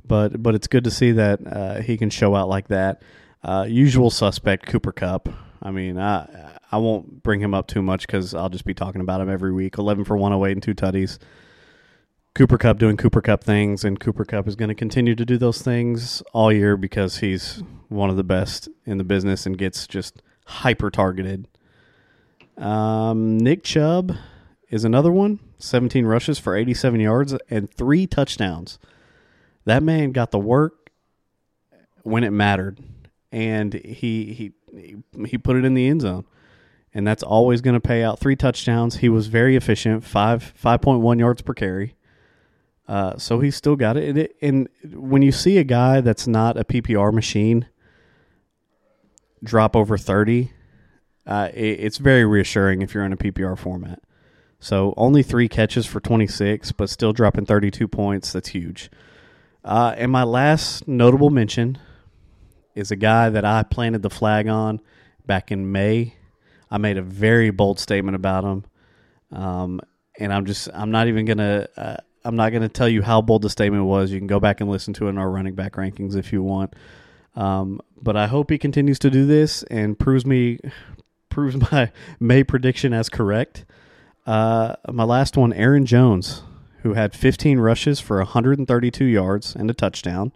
[0.06, 3.02] but but it's good to see that uh, he can show out like that.
[3.42, 5.28] Uh, usual suspect Cooper Kupp.
[5.62, 9.00] I mean, I I won't bring him up too much because I'll just be talking
[9.00, 9.78] about him every week.
[9.78, 11.18] Eleven for one hundred oh and two tutties.
[12.34, 15.36] Cooper Kupp doing Cooper Kupp things, and Cooper Kupp is going to continue to do
[15.36, 19.86] those things all year because he's one of the best in the business and gets
[19.86, 21.48] just hyper targeted.
[22.56, 24.14] Um, Nick Chubb
[24.68, 25.40] is another one.
[25.58, 28.78] 17 rushes for 87 yards and three touchdowns.
[29.64, 30.90] That man got the work
[32.02, 32.78] when it mattered,
[33.30, 34.96] and he he
[35.26, 36.24] he put it in the end zone,
[36.94, 38.18] and that's always going to pay out.
[38.18, 38.96] Three touchdowns.
[38.96, 40.04] He was very efficient.
[40.04, 41.96] Five five point one yards per carry.
[42.88, 44.08] Uh, so he's still got it.
[44.08, 44.36] And, it.
[44.42, 47.68] and when you see a guy that's not a PPR machine
[49.44, 50.52] drop over thirty,
[51.26, 54.02] uh, it, it's very reassuring if you're in a PPR format.
[54.58, 58.30] So only three catches for 26, but still dropping 32 points.
[58.32, 58.90] That's huge.
[59.64, 61.78] Uh, and my last notable mention
[62.74, 64.80] is a guy that I planted the flag on
[65.26, 66.14] back in May.
[66.70, 68.64] I made a very bold statement about him,
[69.32, 69.80] um,
[70.18, 73.42] and I'm just I'm not even gonna uh, I'm not gonna tell you how bold
[73.42, 74.10] the statement was.
[74.10, 76.42] You can go back and listen to it in our running back rankings if you
[76.42, 76.74] want.
[77.34, 80.58] Um, but I hope he continues to do this and proves me
[81.28, 83.64] proves my May prediction as correct.
[84.26, 86.42] Uh, my last one, Aaron Jones,
[86.82, 90.32] who had 15 rushes for 132 yards and a touchdown.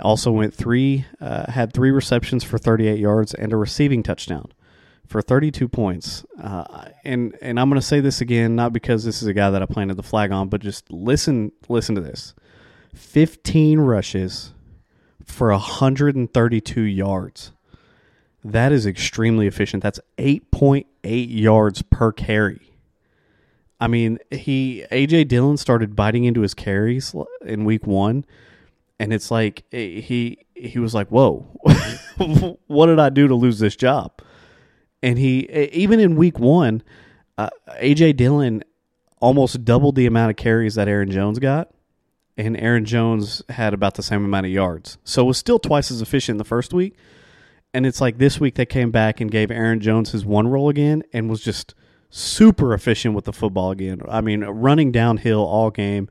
[0.00, 4.52] Also went three, uh, had three receptions for 38 yards and a receiving touchdown
[5.06, 6.24] for 32 points.
[6.40, 9.50] Uh, and and I'm going to say this again, not because this is a guy
[9.50, 12.34] that I planted the flag on, but just listen listen to this:
[12.94, 14.54] 15 rushes
[15.24, 17.52] for 132 yards.
[18.42, 19.82] That is extremely efficient.
[19.82, 22.69] That's 8.8 yards per carry.
[23.80, 27.14] I mean, he AJ Dillon started biting into his carries
[27.44, 28.24] in week 1
[29.00, 31.46] and it's like eh, he he was like, "Whoa.
[32.66, 34.12] what did I do to lose this job?"
[35.02, 36.82] And he eh, even in week 1,
[37.38, 37.48] uh,
[37.80, 38.62] AJ Dillon
[39.20, 41.70] almost doubled the amount of carries that Aaron Jones got
[42.36, 44.98] and Aaron Jones had about the same amount of yards.
[45.04, 46.96] So it was still twice as efficient the first week.
[47.72, 50.68] And it's like this week they came back and gave Aaron Jones his one role
[50.68, 51.74] again and was just
[52.10, 54.02] super efficient with the football again.
[54.08, 56.08] I mean, running downhill all game.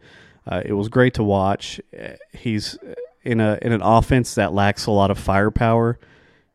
[0.47, 1.79] Uh, it was great to watch.
[2.33, 2.77] He's
[3.23, 5.99] in a in an offense that lacks a lot of firepower.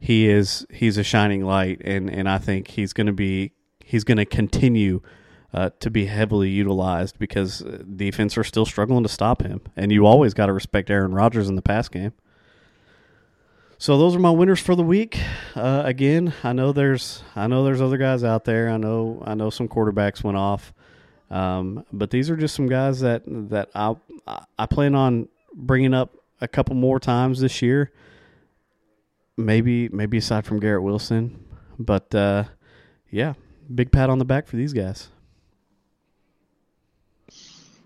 [0.00, 3.52] He is he's a shining light, and and I think he's going to be
[3.84, 5.00] he's going to continue
[5.52, 9.60] uh, to be heavily utilized because uh, defense are still struggling to stop him.
[9.76, 12.12] And you always got to respect Aaron Rodgers in the pass game.
[13.84, 15.20] So those are my winners for the week.
[15.54, 18.70] Uh, again, I know there's I know there's other guys out there.
[18.70, 20.72] I know I know some quarterbacks went off,
[21.30, 23.94] um, but these are just some guys that that I
[24.58, 27.92] I plan on bringing up a couple more times this year.
[29.36, 31.44] Maybe maybe aside from Garrett Wilson,
[31.78, 32.44] but uh,
[33.10, 33.34] yeah,
[33.74, 35.10] big pat on the back for these guys.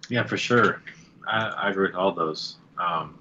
[0.08, 0.80] Yeah, for sure.
[1.26, 2.58] I, I agree with all those.
[2.78, 3.18] Um,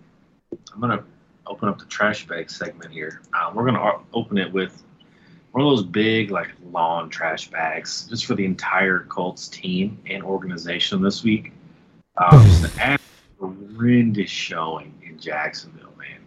[0.76, 1.04] I'm to
[1.48, 3.22] open up the trash bag segment here.
[3.40, 4.84] Um, we're going to open it with
[5.52, 10.24] one of those big, like, lawn trash bags just for the entire Colts team and
[10.24, 11.54] organization this week.
[12.18, 13.00] Um, just an
[13.40, 16.20] horrendous showing in Jacksonville, man.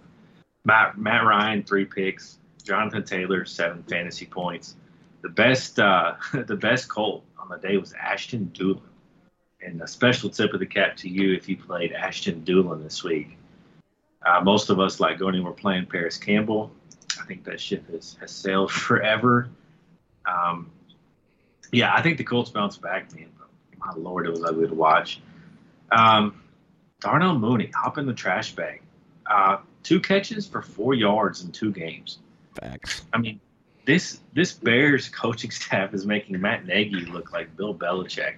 [0.64, 2.38] Matt, Matt Ryan, three picks.
[2.62, 4.76] Jonathan Taylor, seven fantasy points.
[5.22, 6.14] The best, uh,
[6.46, 8.82] the best Colt on the day was Ashton Dulin
[9.62, 13.04] and a special tip of the cap to you if you played Ashton Dulin this
[13.04, 13.36] week.
[14.24, 16.70] Uh, most of us, like going, we're playing Parris Campbell.
[17.20, 19.48] I think that ship has, has sailed forever.
[20.26, 20.70] Um,
[21.72, 23.28] yeah, I think the Colts bounce back, man.
[23.78, 25.20] My lord, it was ugly to watch.
[25.90, 26.42] Um,
[27.00, 28.82] Darnell Mooney, hop in the trash bag.
[29.26, 32.18] Uh, two catches for four yards in two games.
[32.60, 33.02] Facts.
[33.12, 33.40] I mean,
[33.86, 38.34] this this Bears coaching staff is making Matt Nagy look like Bill Belichick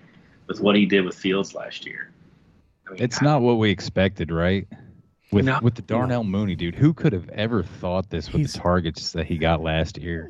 [0.47, 2.11] with what he did with Fields last year.
[2.87, 3.27] I mean, it's God.
[3.27, 4.68] not what we expected, right?
[5.33, 6.31] With no, with the Darnell no.
[6.31, 9.62] Mooney dude, who could have ever thought this with He's, the targets that he got
[9.62, 10.29] last year?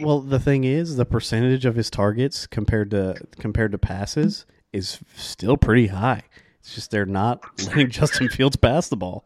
[0.00, 5.00] Well, the thing is, the percentage of his targets compared to compared to passes is
[5.16, 6.22] still pretty high.
[6.60, 9.24] It's just they're not letting Justin Fields pass the ball.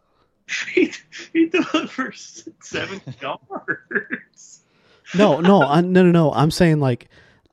[0.74, 0.92] He,
[1.32, 4.64] he delivers seven yards.
[5.14, 6.32] No, no, I, no, no, no.
[6.32, 7.08] I'm saying like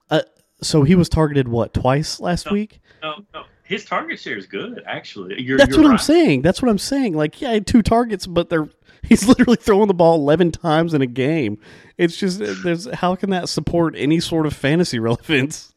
[0.09, 0.21] uh,
[0.61, 2.79] so he was targeted what twice last no, week?
[3.01, 5.39] No, no, his target share is good actually.
[5.39, 5.93] You're, That's you're what right.
[5.93, 6.41] I'm saying.
[6.41, 7.13] That's what I'm saying.
[7.13, 8.67] Like, yeah, two targets, but they're
[9.03, 11.59] he's literally throwing the ball 11 times in a game.
[11.95, 15.73] It's just there's how can that support any sort of fantasy relevance?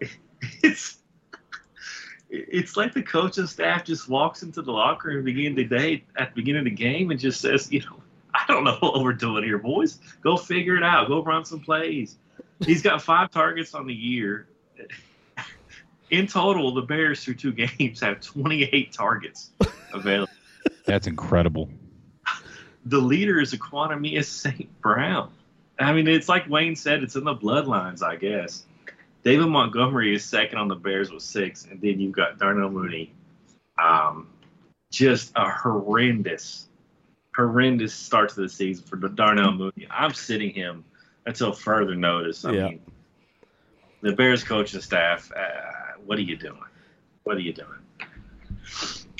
[0.62, 0.98] It's
[2.30, 5.68] it's like the coaching staff just walks into the locker room at the beginning of
[5.68, 8.00] the day at the beginning of the game and just says, you know,
[8.32, 9.98] I don't know what we're doing here, boys.
[10.22, 11.08] Go figure it out.
[11.08, 12.18] Go run some plays.
[12.64, 14.46] He's got five targets on the year.
[16.10, 19.50] In total, the Bears through two games have 28 targets
[19.92, 20.32] available.
[20.84, 21.68] That's incredible.
[22.86, 24.80] The leader is Equanimeous St.
[24.80, 25.30] Brown.
[25.78, 28.64] I mean, it's like Wayne said, it's in the bloodlines, I guess.
[29.24, 33.12] David Montgomery is second on the Bears with six, and then you've got Darnell Mooney.
[33.78, 34.28] Um,
[34.90, 36.68] just a horrendous,
[37.34, 39.86] horrendous start to the season for Darnell Mooney.
[39.90, 40.84] I'm sitting him
[41.26, 42.44] until further notice.
[42.44, 42.68] I yeah.
[42.68, 42.80] mean,
[44.00, 46.64] the Bears coaching staff, uh, what are you doing?
[47.24, 47.78] What are you doing?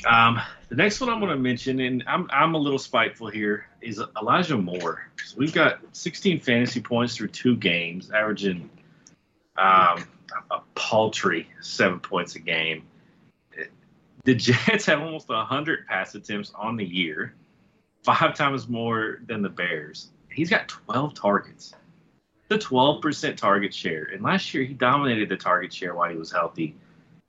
[0.08, 3.66] Um, the next one I'm going to mention, and I'm, I'm a little spiteful here,
[3.82, 5.06] is Elijah Moore.
[5.22, 8.70] So we've got 16 fantasy points through two games, averaging
[9.58, 10.08] um,
[10.50, 12.84] a paltry seven points a game.
[14.24, 17.34] The Jets have almost 100 pass attempts on the year,
[18.02, 20.08] five times more than the Bears.
[20.30, 21.74] He's got 12 targets.
[22.48, 24.04] The 12% target share.
[24.12, 26.74] And last year, he dominated the target share while he was healthy.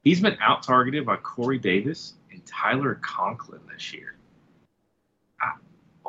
[0.04, 4.16] He's been out targeted by Corey Davis and Tyler Conklin this year.
[5.42, 5.54] I,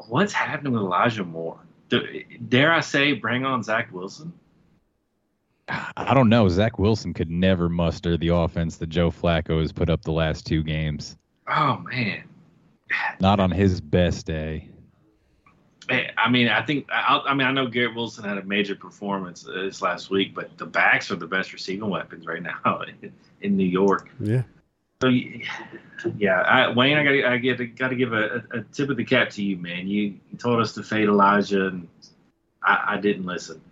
[0.08, 1.58] what's happening with Elijah Moore?
[1.88, 4.32] Do, dare I say, bring on Zach Wilson?
[5.96, 6.48] I don't know.
[6.48, 10.46] Zach Wilson could never muster the offense that Joe Flacco has put up the last
[10.46, 11.16] two games.
[11.48, 12.24] Oh, man.
[13.20, 14.68] Not on his best day.
[15.90, 19.42] I mean, I think I, I, mean I know Garrett Wilson had a major performance
[19.42, 23.56] this last week, but the backs are the best receiving weapons right now in, in
[23.56, 24.08] New York.
[24.20, 24.42] Yeah.
[25.00, 25.08] So
[26.18, 29.04] yeah, I, Wayne, I got I get got to give a, a, tip of the
[29.04, 29.88] cap to you, man.
[29.88, 31.88] You, told us to fade Elijah, and
[32.62, 33.62] I, I didn't listen.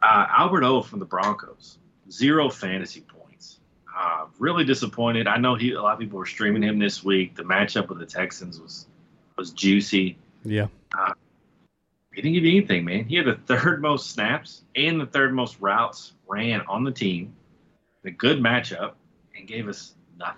[0.00, 1.78] Uh, Albert O from the Broncos,
[2.10, 3.60] zero fantasy points.
[3.94, 5.26] Uh, really disappointed.
[5.26, 7.36] I know he a lot of people were streaming him this week.
[7.36, 8.86] The matchup with the Texans was
[9.36, 10.16] was juicy.
[10.44, 10.68] Yeah.
[10.98, 11.12] Uh,
[12.22, 13.04] he didn't give you anything, man.
[13.04, 17.34] He had the third most snaps and the third most routes ran on the team.
[18.02, 18.92] The good matchup
[19.36, 20.36] and gave us nothing.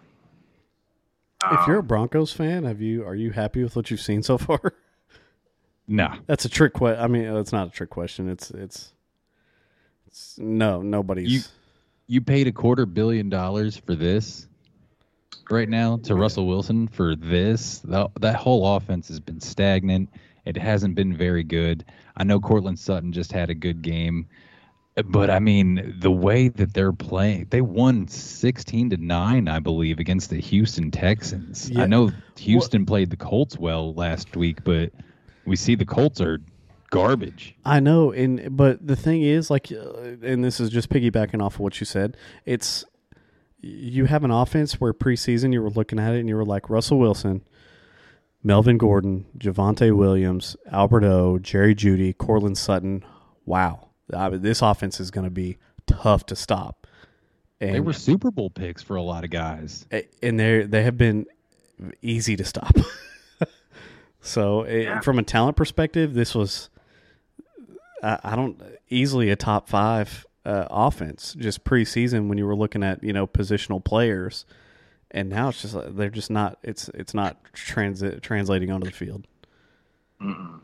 [1.45, 4.23] If you're a um, Broncos fan, have you are you happy with what you've seen
[4.23, 4.61] so far?
[5.89, 7.03] No, that's a trick question.
[7.03, 8.29] I mean, it's not a trick question.
[8.31, 8.93] It's it's,
[10.07, 11.31] it's no nobody's.
[11.31, 11.41] You,
[12.07, 14.47] you paid a quarter billion dollars for this
[15.51, 17.81] right now to Russell Wilson for this.
[17.81, 20.09] That, that whole offense has been stagnant.
[20.45, 21.85] It hasn't been very good.
[22.17, 24.27] I know Courtland Sutton just had a good game,
[25.07, 29.99] but I mean the way that they're playing, they won sixteen to nine, I believe,
[29.99, 31.71] against the Houston Texans.
[31.71, 31.83] Yeah.
[31.83, 34.93] I know Houston played the Colts well last week, but
[35.47, 36.41] we see the Colts are
[36.91, 37.55] garbage.
[37.65, 41.55] I know, and but the thing is, like, uh, and this is just piggybacking off
[41.55, 42.17] of what you said.
[42.45, 42.85] It's
[43.61, 46.69] you have an offense where preseason you were looking at it and you were like
[46.69, 47.43] Russell Wilson,
[48.45, 53.05] Melvin Gordon, Javonte Williams, Albert O, Jerry Jeudy, Courtland Sutton.
[53.47, 56.87] Wow, I mean, this offense is going to be tough to stop.
[57.61, 59.87] And, they were Super Bowl picks for a lot of guys,
[60.23, 61.27] and they they have been
[62.03, 62.75] easy to stop.
[64.21, 64.99] so, yeah.
[64.99, 66.71] it, from a talent perspective, this was
[68.03, 72.83] I, I don't easily a top five uh, offense just preseason when you were looking
[72.83, 74.45] at you know positional players
[75.13, 76.59] and now it's just they're just not.
[76.63, 79.27] It's it's not transit translating onto the field.
[80.21, 80.59] Mm-mm.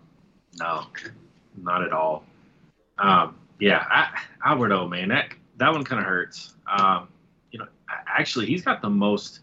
[0.59, 0.87] No,
[1.63, 2.25] not at all.
[2.99, 6.55] Um, yeah, I, Albert O, man, that that one kind of hurts.
[6.67, 7.09] Um,
[7.51, 7.67] you know,
[8.07, 9.41] actually, he's got the most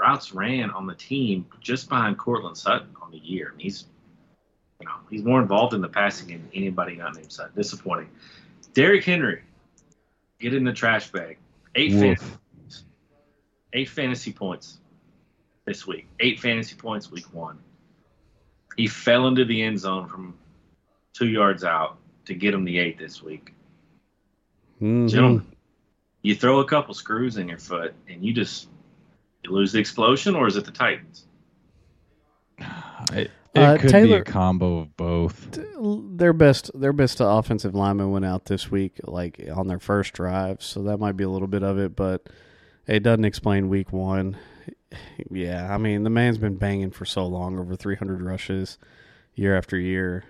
[0.00, 3.50] routes ran on the team just behind Courtland Sutton on the year.
[3.52, 3.86] And he's,
[4.80, 7.52] you know, he's more involved in the passing than anybody not named Sutton.
[7.56, 8.10] Disappointing.
[8.74, 9.42] Derrick Henry,
[10.38, 11.38] get in the trash bag.
[11.74, 12.38] Eight Woof
[13.76, 14.78] eight fantasy points
[15.66, 16.08] this week.
[16.20, 17.58] Eight fantasy points week one.
[18.76, 20.34] He fell into the end zone from
[21.12, 23.54] two yards out to get him the eight this week.
[24.76, 25.06] Mm-hmm.
[25.06, 25.46] Gentlemen,
[26.22, 28.68] you throw a couple screws in your foot and you just
[29.44, 31.26] you lose the explosion, or is it the Titans?
[33.12, 35.58] It, it uh, could Taylor, be a combo of both.
[35.78, 40.62] Their best, their best offensive lineman went out this week, like on their first drive,
[40.62, 41.94] so that might be a little bit of it.
[41.94, 42.26] But
[42.86, 44.36] it doesn't explain week one.
[45.30, 48.78] Yeah, I mean the man's been banging for so long, over 300 rushes,
[49.34, 50.24] year after year.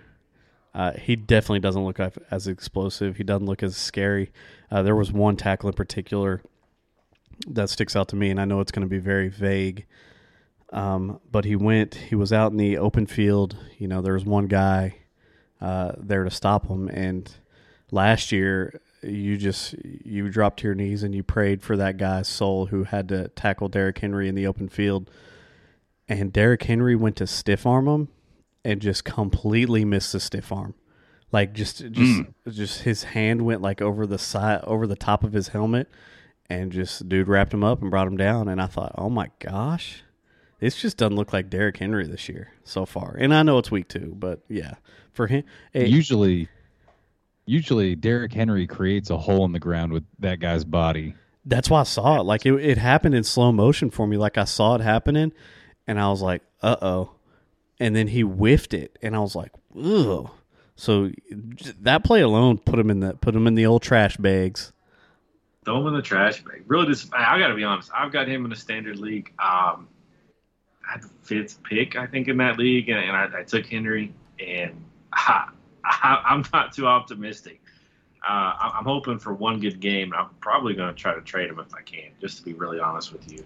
[0.73, 3.17] Uh, he definitely doesn't look as explosive.
[3.17, 4.31] He doesn't look as scary.
[4.69, 6.41] Uh, there was one tackle in particular
[7.47, 9.85] that sticks out to me, and I know it's going to be very vague.
[10.71, 11.95] Um, but he went.
[11.95, 13.55] He was out in the open field.
[13.77, 14.97] You know, there was one guy
[15.61, 17.31] uh, there to stop him, and
[17.91, 22.27] last year you just you dropped to your knees and you prayed for that guy's
[22.27, 25.09] soul who had to tackle Derrick Henry in the open field.
[26.07, 28.07] And Derrick Henry went to stiff arm him
[28.63, 30.73] and just completely missed the stiff arm.
[31.31, 32.33] Like just just mm.
[32.49, 35.89] just his hand went like over the side over the top of his helmet
[36.49, 39.29] and just dude wrapped him up and brought him down and I thought, "Oh my
[39.39, 40.03] gosh.
[40.59, 43.69] This just doesn't look like Derrick Henry this year so far." And I know it's
[43.69, 44.75] week 2, but yeah.
[45.11, 46.47] For him it, usually
[47.47, 51.15] usually Derrick Henry creates a hole in the ground with that guy's body.
[51.45, 52.23] That's why I saw it.
[52.23, 54.17] Like it, it happened in slow motion for me.
[54.17, 55.31] Like I saw it happening,
[55.87, 57.11] and I was like, "Uh oh,"
[57.79, 60.29] and then he whiffed it, and I was like, "Ugh."
[60.75, 61.11] So
[61.81, 64.73] that play alone put him in the put him in the old trash bags.
[65.65, 66.63] Throw him in the trash bag.
[66.67, 67.89] Really, just I got to be honest.
[67.95, 69.33] I've got him in a standard league.
[69.39, 69.87] Um,
[70.87, 73.65] I had the fifth pick, I think, in that league, and, and I, I, took
[73.65, 74.81] Henry, and
[75.11, 75.49] I,
[75.87, 77.61] I, am not too optimistic.
[78.27, 80.13] Uh, I'm hoping for one good game.
[80.13, 82.79] I'm probably going to try to trade him if I can, just to be really
[82.79, 83.43] honest with you.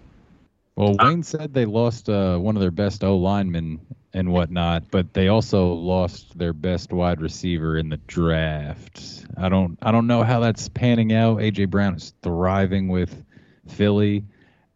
[0.74, 3.80] Well, Wayne said they lost uh, one of their best O linemen
[4.14, 9.26] and whatnot, but they also lost their best wide receiver in the draft.
[9.36, 11.38] I don't I don't know how that's panning out.
[11.38, 13.22] AJ Brown is thriving with
[13.68, 14.24] Philly,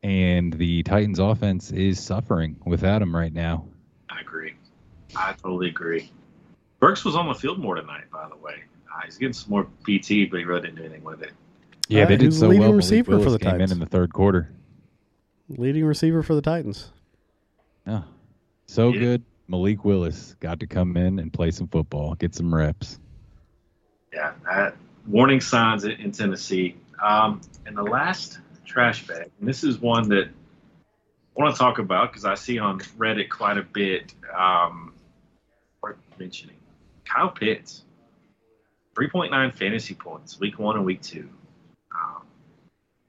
[0.02, 3.66] and the Titans offense is suffering without him right now.
[4.10, 4.54] I agree.
[5.16, 6.10] I totally agree.
[6.80, 8.62] Burks was on the field more tonight, by the way.
[8.92, 11.32] Uh, he's getting some more PT, but he really didn't do anything with it.
[11.88, 12.70] Yeah, Uh, they did who's the so leading well.
[12.70, 13.70] Malik receiver for the came Titans?
[13.72, 14.50] in in the third quarter.
[15.48, 16.90] Leading receiver for the Titans.
[17.86, 18.02] Yeah,
[18.66, 18.98] so Yeah.
[19.00, 19.22] good.
[19.48, 22.98] Malik Willis got to come in and play some football, get some reps.
[24.12, 26.76] Yeah, that, warning signs in, in Tennessee.
[27.02, 31.78] Um, and the last trash bag, and this is one that I want to talk
[31.78, 34.12] about because I see on Reddit quite a bit.
[34.36, 34.94] Um,
[35.82, 36.55] worth mentioning
[37.06, 37.84] Kyle Pitts,
[38.94, 41.28] three point nine fantasy points, week one and week two.
[41.94, 42.22] Um,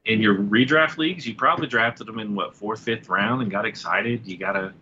[0.05, 3.65] in your redraft leagues, you probably drafted him in what fourth, fifth round and got
[3.65, 4.25] excited.
[4.25, 4.73] You got a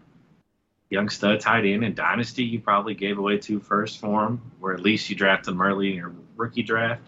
[0.90, 2.44] young stud tight end in dynasty.
[2.44, 5.90] You probably gave away two first for him, or at least you drafted him early
[5.90, 7.02] in your rookie draft.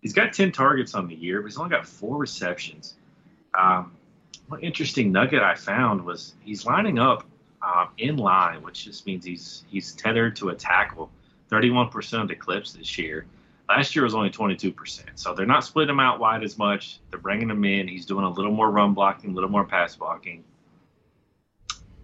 [0.00, 2.94] He's got ten targets on the year, but he's only got four receptions.
[3.58, 3.92] Um,
[4.48, 7.24] one interesting nugget I found was he's lining up
[7.62, 11.10] um, in line, which just means he's he's tethered to a tackle.
[11.52, 13.26] Thirty-one percent of the clips this year.
[13.68, 15.10] Last year was only twenty-two percent.
[15.16, 16.98] So they're not splitting him out wide as much.
[17.10, 17.86] They're bringing him in.
[17.86, 20.44] He's doing a little more run blocking, a little more pass blocking.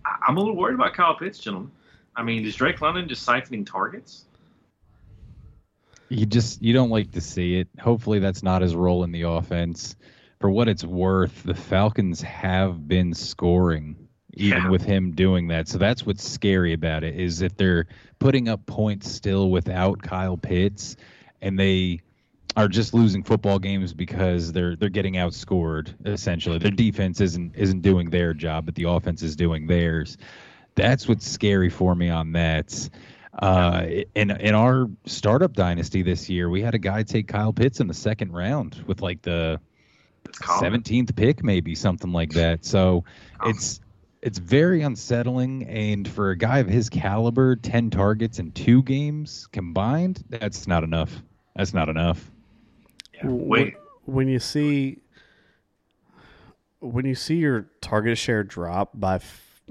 [0.04, 1.70] I- I'm a little worried about Kyle Pitts, gentlemen.
[2.14, 4.26] I mean, is Drake London just siphoning targets?
[6.10, 7.68] You just you don't like to see it.
[7.80, 9.96] Hopefully that's not his role in the offense.
[10.40, 14.68] For what it's worth, the Falcons have been scoring even Yeah.
[14.68, 15.68] with him doing that.
[15.68, 17.86] So that's what's scary about it is if they're
[18.18, 20.96] putting up points still without Kyle Pitts
[21.40, 22.00] and they
[22.56, 26.58] are just losing football games because they're they're getting outscored essentially.
[26.58, 30.18] Their defense isn't isn't doing their job, but the offense is doing theirs.
[30.74, 32.88] That's what's scary for me on that.
[33.40, 37.78] Uh, in in our startup dynasty this year, we had a guy take Kyle Pitts
[37.78, 39.60] in the second round with like the
[40.58, 42.64] seventeenth pick, maybe something like that.
[42.64, 43.04] So
[43.44, 43.80] it's
[44.22, 45.64] it's very unsettling.
[45.66, 50.84] And for a guy of his caliber, ten targets in two games combined, that's not
[50.84, 51.22] enough.
[51.56, 52.30] That's not enough.
[53.14, 53.26] Yeah.
[53.26, 54.98] Wait, when you see
[56.80, 59.62] when you see your target share drop by f-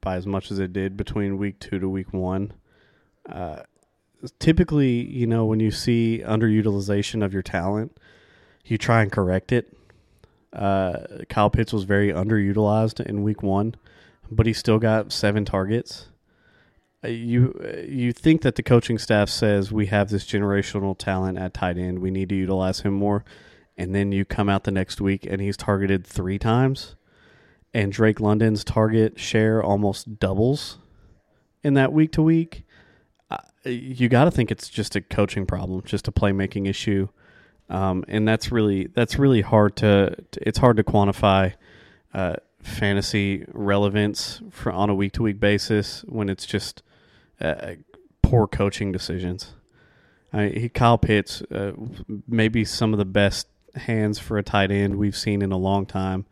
[0.00, 2.52] by as much as it did between week two to week one,
[3.28, 3.62] uh,
[4.38, 7.96] typically you know when you see underutilization of your talent,
[8.64, 9.76] you try and correct it.
[10.52, 13.74] Uh, Kyle Pitts was very underutilized in week one,
[14.30, 16.08] but he still got seven targets.
[17.04, 21.38] Uh, You uh, you think that the coaching staff says we have this generational talent
[21.38, 23.24] at tight end, we need to utilize him more,
[23.76, 26.96] and then you come out the next week and he's targeted three times,
[27.74, 30.78] and Drake London's target share almost doubles
[31.62, 32.64] in that week to week.
[33.30, 37.08] Uh, You got to think it's just a coaching problem, just a playmaking issue,
[37.68, 41.54] um, and that's really that's really hard to it's hard to quantify.
[42.14, 46.82] Uh, fantasy relevance for on a week to week basis when it's just
[47.40, 47.74] uh,
[48.22, 49.54] poor coaching decisions.
[50.32, 51.72] I, he, Kyle Pitts, uh,
[52.26, 55.86] maybe some of the best hands for a tight end we've seen in a long
[55.86, 56.26] time.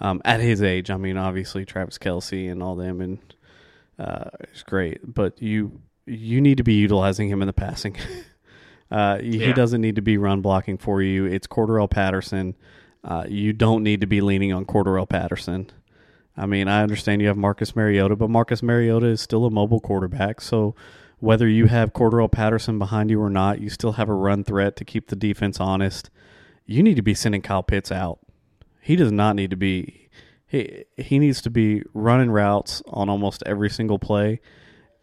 [0.00, 3.18] Um, at his age, I mean, obviously Travis Kelce and all them, and
[3.98, 5.14] uh, it's great.
[5.14, 7.96] But you you need to be utilizing him in the passing.
[8.94, 11.24] uh, He doesn't need to be run blocking for you.
[11.24, 12.54] It's Cordarrelle Patterson.
[13.02, 15.70] Uh, you don't need to be leaning on Cordarrelle Patterson.
[16.36, 19.80] I mean, I understand you have Marcus Mariota, but Marcus Mariota is still a mobile
[19.80, 20.40] quarterback.
[20.40, 20.76] So
[21.18, 24.76] whether you have Cordarrelle Patterson behind you or not, you still have a run threat
[24.76, 26.10] to keep the defense honest.
[26.64, 28.20] You need to be sending Kyle Pitts out.
[28.80, 30.08] He does not need to be.
[30.46, 34.40] He he needs to be running routes on almost every single play.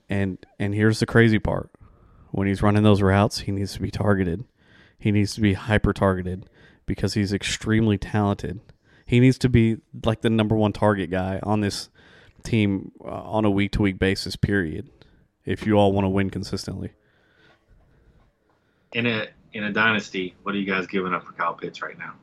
[0.09, 1.71] And and here's the crazy part:
[2.31, 4.45] when he's running those routes, he needs to be targeted.
[4.97, 6.45] He needs to be hyper targeted
[6.85, 8.59] because he's extremely talented.
[9.05, 11.89] He needs to be like the number one target guy on this
[12.43, 14.35] team uh, on a week to week basis.
[14.35, 14.89] Period.
[15.43, 16.91] If you all want to win consistently,
[18.93, 21.97] in a in a dynasty, what are you guys giving up for Kyle Pitts right
[21.97, 22.13] now?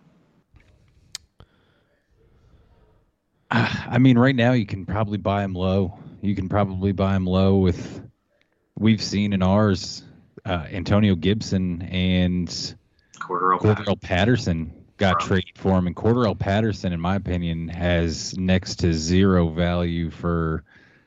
[3.50, 5.98] I mean, right now you can probably buy him low.
[6.20, 8.07] You can probably buy him low with
[8.78, 10.02] we've seen in ours
[10.44, 12.48] uh, Antonio Gibson and
[13.18, 13.84] Cordarrelle Patterson.
[13.84, 18.76] Cordarrelle Patterson got From- traded for him, and Cordarrelle Patterson, in my opinion, has next
[18.76, 20.64] to zero value for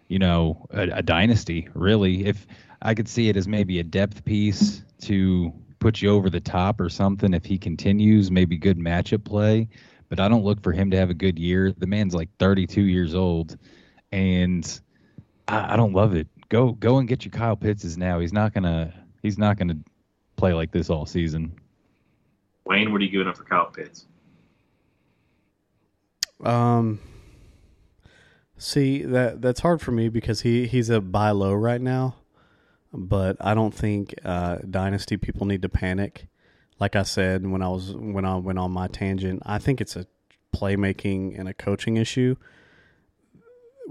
[0.08, 1.70] you know a, a dynasty.
[1.74, 2.46] Really, if
[2.82, 6.80] I could see it as maybe a depth piece to put you over the top
[6.80, 9.68] or something, if he continues, maybe good matchup play.
[10.10, 11.74] but I don't look for him to have a good year.
[11.76, 13.58] The man's like 32 years old,
[14.12, 14.80] and
[15.48, 16.28] I, I don't love it.
[16.52, 18.20] Go go and get your Kyle Pitts now.
[18.20, 18.94] He's not gonna
[19.24, 19.78] he's not gonna
[20.36, 21.54] play like this all season.
[22.66, 24.06] Wayne, what are you giving up for Kyle Pitts?
[26.44, 27.00] Um,
[28.58, 32.16] see that that's hard for me because he he's a buy low right now,
[32.92, 36.28] but I don't think uh, dynasty people need to panic.
[36.82, 39.96] Like I said when I was when I went on my tangent, I think it's
[39.96, 40.06] a
[40.54, 42.36] playmaking and a coaching issue,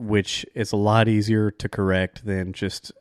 [0.01, 2.93] which is a lot easier to correct than just.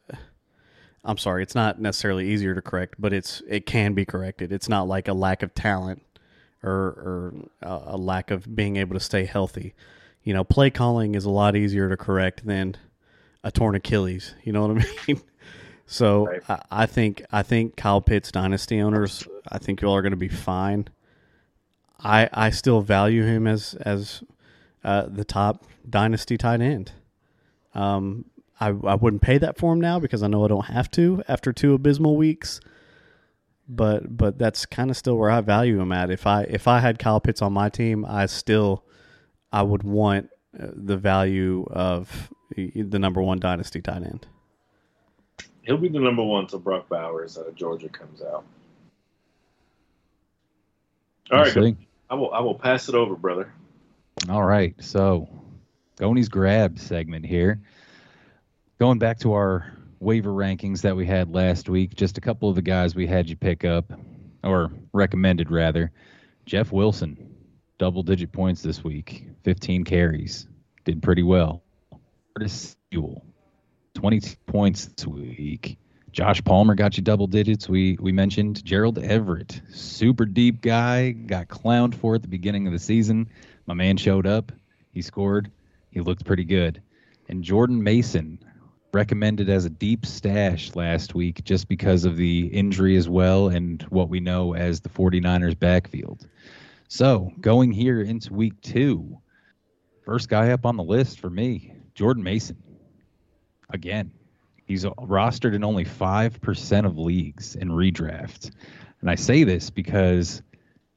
[1.04, 4.52] I'm sorry, it's not necessarily easier to correct, but it's it can be corrected.
[4.52, 6.04] It's not like a lack of talent
[6.62, 7.34] or, or
[7.64, 9.74] uh, a lack of being able to stay healthy.
[10.24, 12.76] You know, play calling is a lot easier to correct than
[13.44, 14.36] a torn Achilles.
[14.44, 15.22] You know what I mean?
[15.86, 16.42] so Right.
[16.50, 20.12] I, I think I think Kyle Pitts dynasty owners, I think you all are going
[20.12, 20.90] to be fine.
[21.98, 24.22] I I still value him as as
[24.84, 26.92] uh, the top dynasty tight end.
[27.74, 28.26] Um,
[28.60, 31.24] I I wouldn't pay that for him now because I know I don't have to
[31.28, 32.60] after two abysmal weeks
[33.70, 36.10] but but that's kind of still where I value him at.
[36.10, 38.84] If I if I had Kyle Pitts on my team, I still
[39.52, 44.28] I would want uh, the value of the number one dynasty tight end.
[45.62, 48.44] He'll be the number one till Brock Bowers out of Georgia comes out.
[51.32, 51.54] All We'll right.
[52.10, 52.32] I will.
[52.34, 53.54] I will pass it over, brother.
[54.28, 54.76] All right.
[54.80, 55.30] So,
[55.98, 57.62] Goni's grab segment here.
[58.80, 62.56] Going back to our waiver rankings that we had last week, just a couple of
[62.56, 63.92] the guys we had you pick up,
[64.44, 65.92] or recommended rather.
[66.46, 67.36] Jeff Wilson,
[67.78, 70.48] double digit points this week, 15 carries,
[70.86, 71.64] did pretty well.
[72.36, 73.24] Curtis Sewell,
[73.96, 75.78] 20 points this week.
[76.12, 77.70] Josh Palmer got you double digits.
[77.70, 82.74] We we mentioned Gerald Everett, super deep guy, got clowned for at the beginning of
[82.74, 83.30] the season.
[83.70, 84.52] My man showed up.
[84.94, 85.52] He scored.
[85.92, 86.82] He looked pretty good.
[87.28, 88.44] And Jordan Mason,
[88.92, 93.84] recommended as a deep stash last week just because of the injury as well and
[93.84, 96.28] what we know as the 49ers backfield.
[96.88, 99.20] So, going here into week two,
[100.04, 102.58] first guy up on the list for me, Jordan Mason.
[103.70, 104.12] Again,
[104.66, 108.50] he's rostered in only 5% of leagues in redraft.
[109.02, 110.42] And I say this because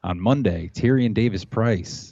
[0.02, 2.11] on Monday, Tyrion Davis Price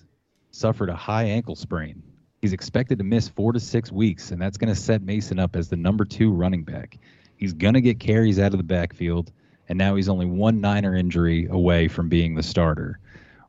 [0.51, 2.03] suffered a high ankle sprain.
[2.41, 5.57] He's expected to miss four to six weeks, and that's going to set Mason up
[5.57, 6.99] as the number two running back.
[7.37, 9.31] He's going to get carries out of the backfield,
[9.69, 12.99] and now he's only one Niner injury away from being the starter.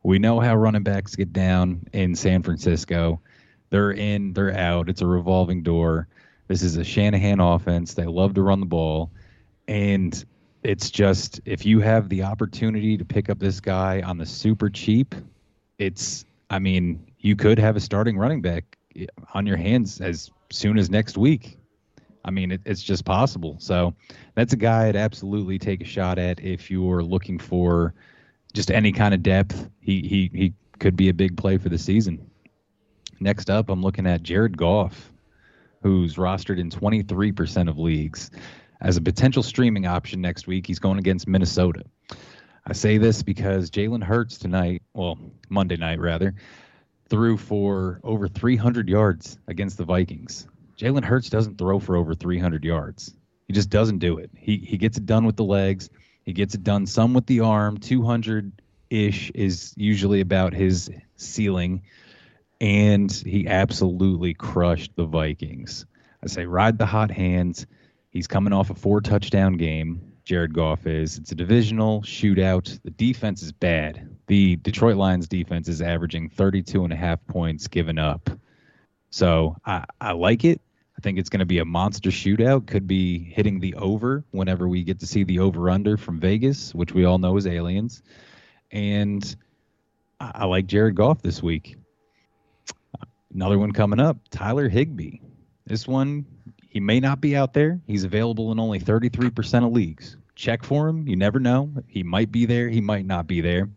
[0.04, 3.22] We know how running backs get down in San Francisco.
[3.70, 4.89] They're in, they're out.
[4.89, 6.08] It's a revolving door.
[6.47, 7.93] This is a Shanahan offense.
[7.93, 9.12] They love to run the ball.
[9.68, 10.26] And
[10.64, 14.70] it's just, if you have the opportunity to pick up this guy on the super
[14.70, 15.16] cheap,
[15.78, 18.78] it's, I mean, you could have a starting running back
[19.34, 21.58] on your hands as soon as next week.
[22.26, 23.56] I mean, it, it's just possible.
[23.60, 23.95] So
[24.36, 27.93] that's a guy I'd absolutely take a shot at if you're looking for
[28.54, 29.70] just any kind of depth.
[29.80, 32.30] He he he could be a big play for the season.
[33.22, 35.10] Next up, I'm looking at Jared Goff,
[35.82, 38.30] who's rostered in 23% of leagues.
[38.82, 41.84] As a potential streaming option next week, he's going against Minnesota.
[42.66, 45.18] I say this because Jalen Hurts tonight, well,
[45.49, 46.36] Monday night rather,
[47.09, 50.47] threw for over 300 yards against the Vikings.
[50.78, 53.14] Jalen Hurts doesn't throw for over 300 yards.
[53.47, 54.32] He just doesn't do it.
[54.38, 55.89] He he gets it done with the legs.
[56.24, 57.78] He gets it done some with the arm.
[57.78, 58.51] 200
[58.89, 61.82] ish is usually about his ceiling,
[62.62, 65.86] and he absolutely crushed the Vikings.
[66.24, 67.66] I say ride the hot hands.
[68.12, 70.11] He's coming off a four touchdown game.
[70.24, 71.18] Jared Goff is.
[71.18, 72.80] It's a divisional shootout.
[72.84, 74.10] The defense is bad.
[74.28, 78.30] The Detroit Lions defense is averaging 32 and a half points given up.
[79.10, 80.62] So I, I like it.
[80.98, 82.68] I think it's going to be a monster shootout.
[82.68, 86.76] Could be hitting the over whenever we get to see the over under from Vegas,
[86.76, 88.04] which we all know is aliens.
[88.72, 89.36] And
[90.20, 91.76] I, I like Jared Goff this week.
[93.34, 95.20] Another one coming up Tyler Higbee.
[95.66, 96.26] This one,
[96.72, 97.82] he may not be out there.
[97.86, 100.16] He's available in only 33% of leagues.
[100.36, 101.06] Check for him.
[101.06, 101.70] You never know.
[101.88, 102.70] He might be there.
[102.70, 103.70] He might not be there.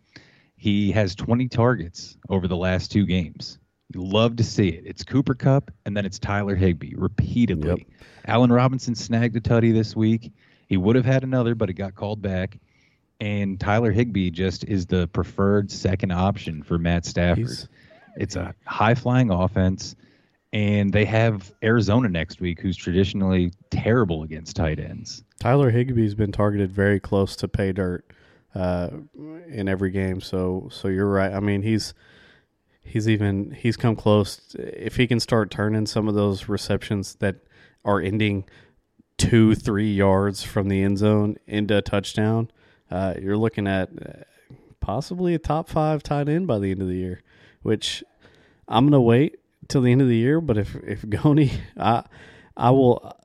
[0.57, 3.59] He has 20 targets over the last two games.
[3.93, 4.85] You love to see it.
[4.87, 7.69] It's Cooper Kupp and then it's Tyler Higbee repeatedly.
[7.69, 7.79] Yep.
[8.27, 10.33] Allen Robinson snagged a tutty this week.
[10.69, 12.59] He would have had another, but it got called back.
[13.21, 17.39] And Tyler Higbee just is the preferred second option for Matt Stafford.
[17.47, 17.69] He's-
[18.17, 19.97] It's a high flying offense,
[20.55, 25.25] and they have Arizona next week, who's traditionally terrible against tight ends.
[25.41, 28.07] Tyler Higbee's been targeted very close to pay dirt
[28.55, 28.89] uh,
[29.49, 30.21] in every game.
[30.21, 31.33] So so you're right.
[31.35, 31.93] I mean he's
[32.85, 34.55] he's even he's come close.
[34.57, 37.37] If he can start turning some of those receptions that
[37.85, 38.45] are ending
[39.19, 42.49] two, three yards from the end zone into a touchdown,
[42.93, 44.23] uh, you're looking at uh,
[44.79, 47.23] possibly a top five tight end by the end of the year.
[47.63, 48.05] Which
[48.69, 50.41] I'm gonna wait till the end of the year.
[50.41, 52.05] But if if Goni, I
[52.57, 53.17] I will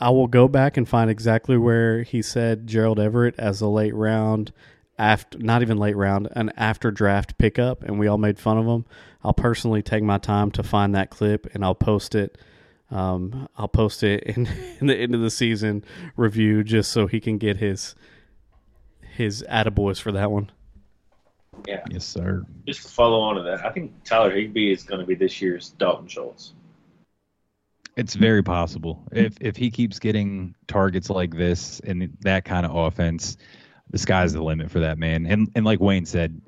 [0.00, 3.94] I will go back and find exactly where he said Gerald Everett as a late
[3.94, 4.52] round
[4.98, 8.66] after not even late round an after draft pickup and we all made fun of
[8.66, 8.84] him
[9.24, 12.38] i'll personally take my time to find that clip and i'll post it
[12.90, 14.46] um, i'll post it in,
[14.80, 15.84] in the end of the season
[16.16, 17.94] review just so he can get his
[19.16, 20.50] his attaboys for that one
[21.66, 21.82] Yeah.
[21.90, 22.44] Yes, sir.
[22.66, 25.40] Just to follow on to that, I think Tyler Higbee is going to be this
[25.40, 26.54] year's Dalton Schultz.
[27.96, 29.04] It's very possible.
[29.12, 33.36] If if he keeps getting targets like this and that kind of offense,
[33.90, 35.26] the sky's the limit for that man.
[35.26, 36.40] And and like Wayne said,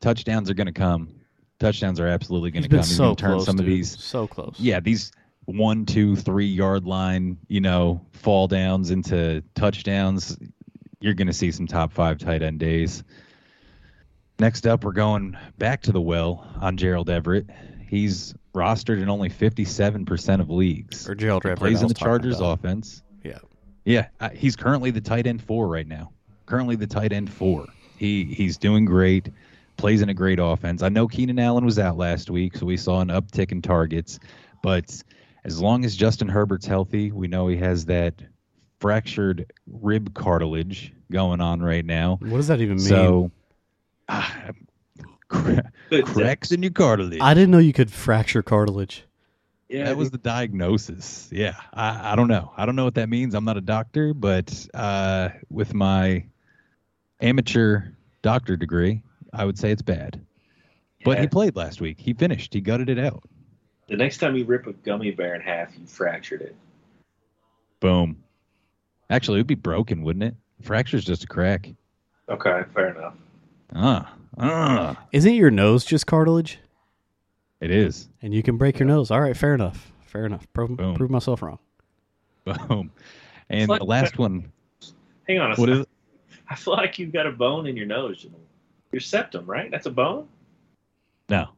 [0.00, 1.12] touchdowns are going to come.
[1.58, 2.78] Touchdowns are absolutely going to come.
[2.78, 5.10] He's so going to turn close some of these so close yeah, these
[5.46, 10.38] one, two, three yard line, you know, fall downs into touchdowns.
[11.00, 13.02] You're going to see some top five tight end days.
[14.42, 17.48] Next up, we're going back to the well on Gerald Everett.
[17.88, 21.08] He's rostered in only 57% of leagues.
[21.08, 22.58] or gerald Everett, plays in the Chargers about.
[22.58, 23.04] offense.
[23.22, 23.38] yeah
[23.84, 26.10] Yeah, he's currently the tight end four right now.
[26.46, 27.66] Currently the tight end four.
[27.96, 29.28] He he's doing great.
[29.76, 30.82] Plays in a great offense.
[30.82, 34.18] I know Keenan Allen was out last week, so we saw an uptick in targets.
[34.60, 35.04] But
[35.44, 38.14] as long as Justin Herbert's healthy, we know he has that
[38.80, 42.18] fractured rib cartilage going on right now.
[42.20, 43.30] what does that even mean So,
[44.12, 44.50] ah,
[45.28, 45.70] cra-
[46.04, 47.20] cracks in your cartilage.
[47.20, 49.04] i didn't know you could fracture cartilage
[49.68, 51.28] Yeah, that was the diagnosis.
[51.32, 52.52] Yeah, I, I don't know.
[52.56, 53.34] I don't know what that means.
[53.34, 56.24] I'm not a doctor, but uh, with my
[57.20, 57.80] amateur
[58.20, 59.02] doctor degree,
[59.32, 60.20] I would say it's bad.
[61.04, 61.98] But he played last week.
[61.98, 62.52] He finished.
[62.54, 63.24] He gutted it out.
[63.88, 66.54] the next time you rip a gummy bear in half, you fractured it.
[67.80, 68.22] Boom.
[69.10, 70.34] Actually, it would be broken, wouldn't it?
[70.62, 71.68] Fracture's just a crack.
[72.28, 73.14] Okay, fair enough.
[73.74, 75.06] Ah, ah.
[75.12, 76.58] isn't your nose just cartilage
[77.60, 78.08] It is.
[78.20, 80.94] and you can break your nose all right fair enough fair enough prove, Boom.
[80.94, 81.58] prove myself wrong
[82.44, 82.90] Boom.
[83.48, 84.50] And like- the last one.
[85.28, 85.72] Hang on a What second.
[85.74, 85.88] is it?
[86.48, 88.26] I feel like you've got a bone in your nose.
[88.90, 89.70] Your septum, right?
[89.70, 90.26] That's a bone?
[91.28, 91.48] No.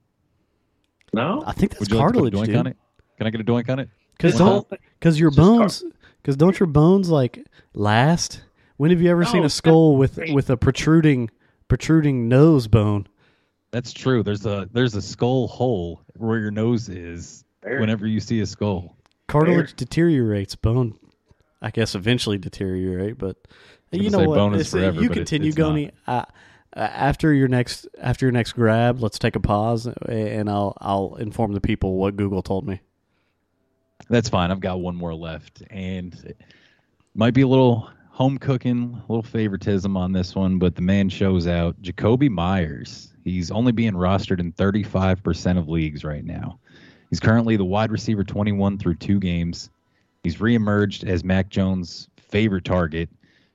[1.15, 1.43] No?
[1.47, 2.57] i think that's Would like cartilage put a doink dude.
[2.57, 2.77] on it?
[3.17, 3.89] Can I get a doink on it?
[4.17, 5.85] Because don't because your It's just car- bones
[6.21, 7.39] because don't your bones like
[7.75, 8.43] last?
[8.77, 10.35] When have you ever seen a skull with great.
[10.35, 11.31] with a protruding
[11.75, 13.05] protruding nose bone?
[13.73, 14.23] That's true.
[14.23, 17.81] There's a there's a skull hole where your nose is There.
[17.81, 18.97] whenever you see a skull.
[19.27, 20.97] Cartilage deteriorates, bone
[21.61, 23.37] I guess eventually deteriorate, but
[23.91, 24.37] gonna you know what?
[24.37, 25.91] bone is forever, you continue, it's Goni.
[26.07, 26.25] Uh,
[26.77, 31.17] uh, after your next after your next grab, let's take a pause and I'll I'll
[31.17, 32.83] inform the people what Google told me.
[34.09, 34.53] That's fine.
[34.53, 36.41] I've got one more left, and it
[37.17, 41.09] might be a little home cooking, a little favoritism on this one, but the man
[41.09, 41.81] shows out.
[41.83, 43.13] Jakobi Meyers.
[43.25, 46.61] He's only being rostered in 35% of leagues right now.
[47.11, 49.69] He's currently the wide receiver 21 through two games.
[50.23, 53.09] He's reemerged as Mac Jones' favorite target.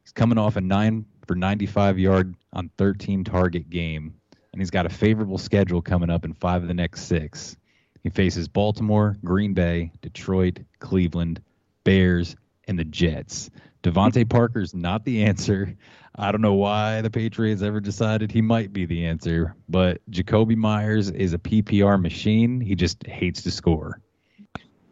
[0.03, 4.13] He's coming off a nine for 95 yard on 13 target game,
[4.51, 7.55] and he's got a favorable schedule coming up in five of the next six.
[8.03, 11.41] He faces Baltimore, Green Bay, Detroit, Cleveland,
[11.85, 12.35] Bears,
[12.67, 13.49] and the Jets.
[13.83, 15.75] DeVante Parker's not the answer.
[16.15, 20.55] I don't know why the Patriots ever decided he might be the answer, but Jakobi
[20.55, 22.59] Meyers is a PPR machine.
[22.59, 24.01] He just hates to score.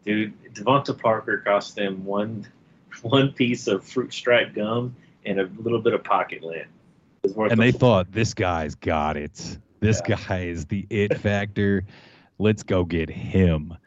[0.05, 2.47] Dude, DeVante Parker cost them one
[3.01, 6.67] one piece of fruit stripe gum and a little bit of pocket lint.
[7.51, 9.57] And they thought this guy's got it.
[9.79, 11.85] This guy is the it factor.
[12.39, 13.77] Let's go get him.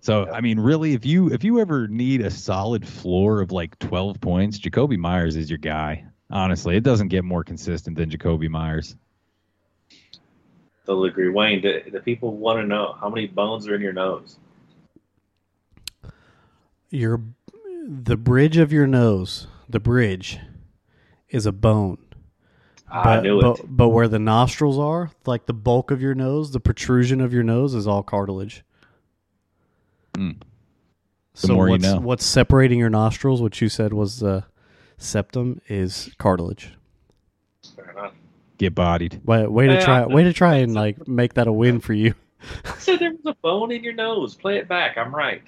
[0.00, 3.78] So I mean, really, if you if you ever need a solid floor of like
[3.78, 6.04] twelve points, Jakobi Meyers is your guy.
[6.30, 8.96] Honestly, it doesn't get more consistent than Jakobi Meyers.
[10.86, 11.28] they'll agree.
[11.28, 14.38] Wayne, the, the people want to know how many bones are in your nose.
[16.90, 17.20] Your
[17.88, 20.38] the bridge of your nose, the bridge,
[21.28, 21.98] is a bone.
[22.88, 23.64] Ah, I but, knew but, it.
[23.68, 27.42] but where the nostrils are, like the bulk of your nose, the protrusion of your
[27.42, 28.64] nose is all cartilage.
[30.16, 30.36] Mm.
[31.34, 32.00] So more you what's, know.
[32.00, 34.44] what's separating your nostrils, which you said was the
[34.96, 36.72] septum, is cartilage.
[37.74, 38.14] Fair enough.
[38.58, 39.20] Get bodied.
[39.24, 42.14] Way, way to try, way to try and like make that a win for you.
[42.64, 44.34] I said there was a bone in your nose.
[44.34, 44.96] Play it back.
[44.96, 45.42] I'm right.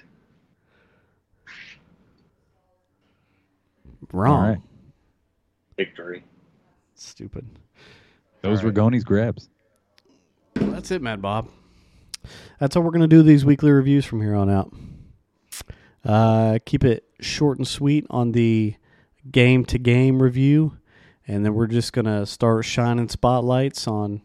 [4.11, 4.41] Wrong.
[4.43, 4.61] All right.
[5.77, 6.23] Victory.
[6.95, 7.47] Stupid.
[8.41, 8.75] Those All were right.
[8.75, 9.49] Goni's grabs.
[10.55, 11.49] That's it, Mad Mob.
[12.59, 14.73] That's how we're going to do these weekly reviews from here on out.
[16.03, 18.75] Uh, keep it short and sweet on the
[19.29, 20.77] game to game review,
[21.27, 24.21] and then we're just going to start shining spotlights on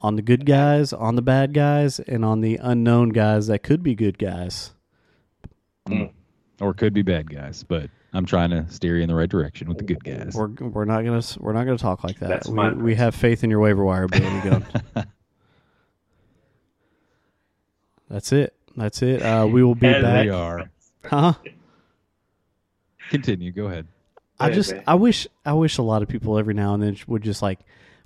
[0.00, 3.82] on the good guys, on the bad guys, and on the unknown guys that could
[3.82, 4.72] be good guys.
[6.60, 9.66] Or could be bad guys, but I'm trying to steer you in the right direction
[9.66, 10.34] with the good guys.
[10.34, 12.28] We're we're not gonna we're not gonna talk like that.
[12.28, 14.64] That's we, my we have faith in your waiver wire ability, Gun.
[18.14, 18.54] That's it.
[18.76, 19.22] That's it.
[19.22, 20.24] Uh, we will be And back.
[20.24, 20.70] we are.
[21.04, 21.32] Huh?
[23.10, 23.50] Continue.
[23.50, 23.88] Go ahead.
[24.38, 24.84] I just man.
[24.86, 27.58] I wish I wish a lot of people every now and then would just like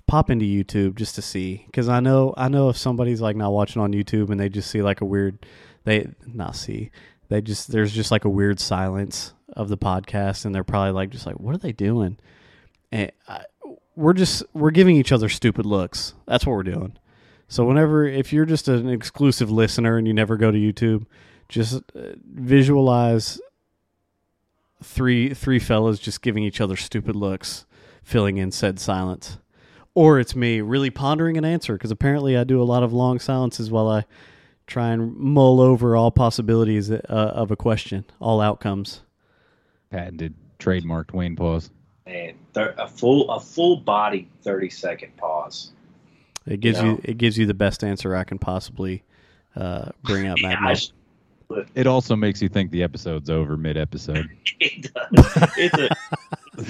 [0.07, 3.51] pop into YouTube just to see because I know I know if somebody's like not
[3.53, 5.45] watching on YouTube and they just see like a weird
[5.83, 6.89] they not see
[7.29, 11.11] they just there's just like a weird silence of the podcast and they're probably like
[11.11, 12.17] just like what are they doing
[12.91, 13.43] and I,
[13.95, 16.97] we're just we're giving each other stupid looks that's what we're doing
[17.49, 21.05] so whenever if you're just an exclusive listener and you never go to YouTube
[21.49, 23.41] just uh, visualize
[24.81, 27.65] three three fellas just giving each other stupid looks,
[28.03, 29.39] filling in said silence.
[29.95, 33.19] Or it's me really pondering an answer because apparently I do a lot of long
[33.19, 34.05] silences while I
[34.67, 39.01] try and mull over all possibilities uh, of a question, all outcomes.
[39.89, 41.71] Patented, trademarked Wayne pause.
[42.05, 45.71] And thir- a full a full body thirty second pause.
[46.49, 49.03] It gives You you it gives you the best answer I can possibly
[49.55, 50.37] uh, bring up.
[50.41, 50.75] Mad Yeah,
[51.57, 54.27] I It also makes you think the episode's over mid episode.
[54.59, 55.47] it does.
[55.57, 55.89] It's a,
[56.57, 56.69] it's,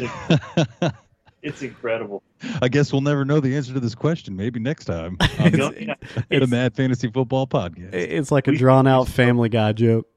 [0.82, 0.94] a-
[1.42, 2.22] it's incredible.
[2.62, 4.36] I guess we'll never know the answer to this question.
[4.36, 5.96] Maybe next time on It's- You know, yeah,
[6.30, 7.94] the it's- Mad Fantasy Football Podcast.
[7.94, 10.08] It's like a drawn out Family Guy joke.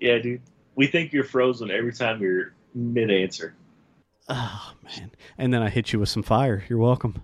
[0.00, 0.42] yeah, dude.
[0.74, 3.54] We think you're frozen every time you're mid answer.
[4.28, 5.10] Oh man!
[5.36, 6.64] And then I hit you with some fire.
[6.68, 7.22] You're welcome.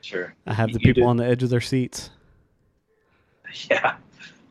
[0.00, 0.34] Sure.
[0.46, 1.08] I have the You people did.
[1.08, 2.10] on the edge of their seats.
[3.70, 3.96] Yeah.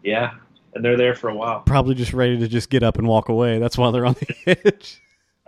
[0.03, 0.31] Yeah.
[0.73, 1.59] And they're there for a while.
[1.61, 3.59] probably just ready to just get up and walk away.
[3.59, 5.01] That's why they're on the edge.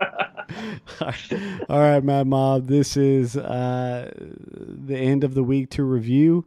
[1.68, 2.66] All right, Mad Mob.
[2.68, 6.46] This is uh, the end of the week to review.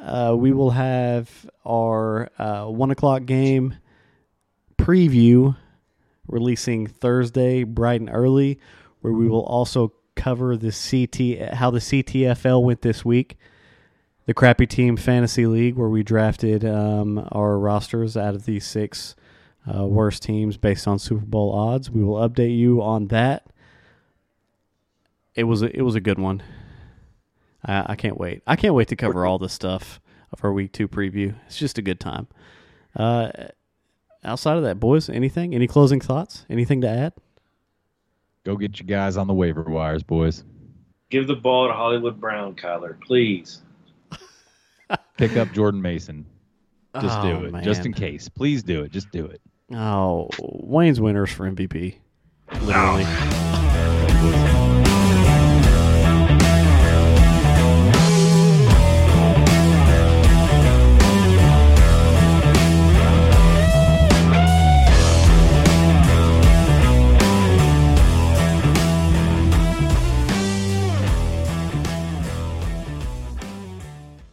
[0.00, 1.28] Uh, we will have
[1.66, 3.74] our uh, one o'clock game
[4.78, 5.56] preview
[6.26, 8.58] releasing Thursday, bright and early,
[9.00, 13.36] where we will also cover the CT how the CTFL went this week
[14.26, 19.16] the crappy team fantasy league where we drafted um, our rosters out of these six
[19.66, 21.90] uh, worst teams based on Super Bowl odds.
[21.90, 23.46] We will update you on that.
[25.34, 26.42] It was a, it was a good one.
[27.64, 28.42] I, I can't wait.
[28.46, 30.00] I can't wait to cover all the stuff
[30.32, 31.34] of our week two preview.
[31.46, 32.28] It's just a good time.
[32.94, 33.30] Uh,
[34.22, 35.54] outside of that, boys, anything?
[35.54, 36.46] Any closing thoughts?
[36.48, 37.14] Anything to add?
[38.44, 40.44] Go get you guys on the waiver wires, boys.
[41.10, 43.62] Give the ball to Hollywood Brown, Kyler, please.
[45.16, 46.24] Pick up Jordan Mason.
[47.00, 47.62] Just Oh, do it.
[47.62, 48.28] Just in case.
[48.28, 48.90] Please do it.
[48.92, 49.40] Just do it.
[49.72, 51.96] Oh, Wayne's winners for MVP.
[52.62, 53.04] Literally.
[53.04, 54.66] Boys.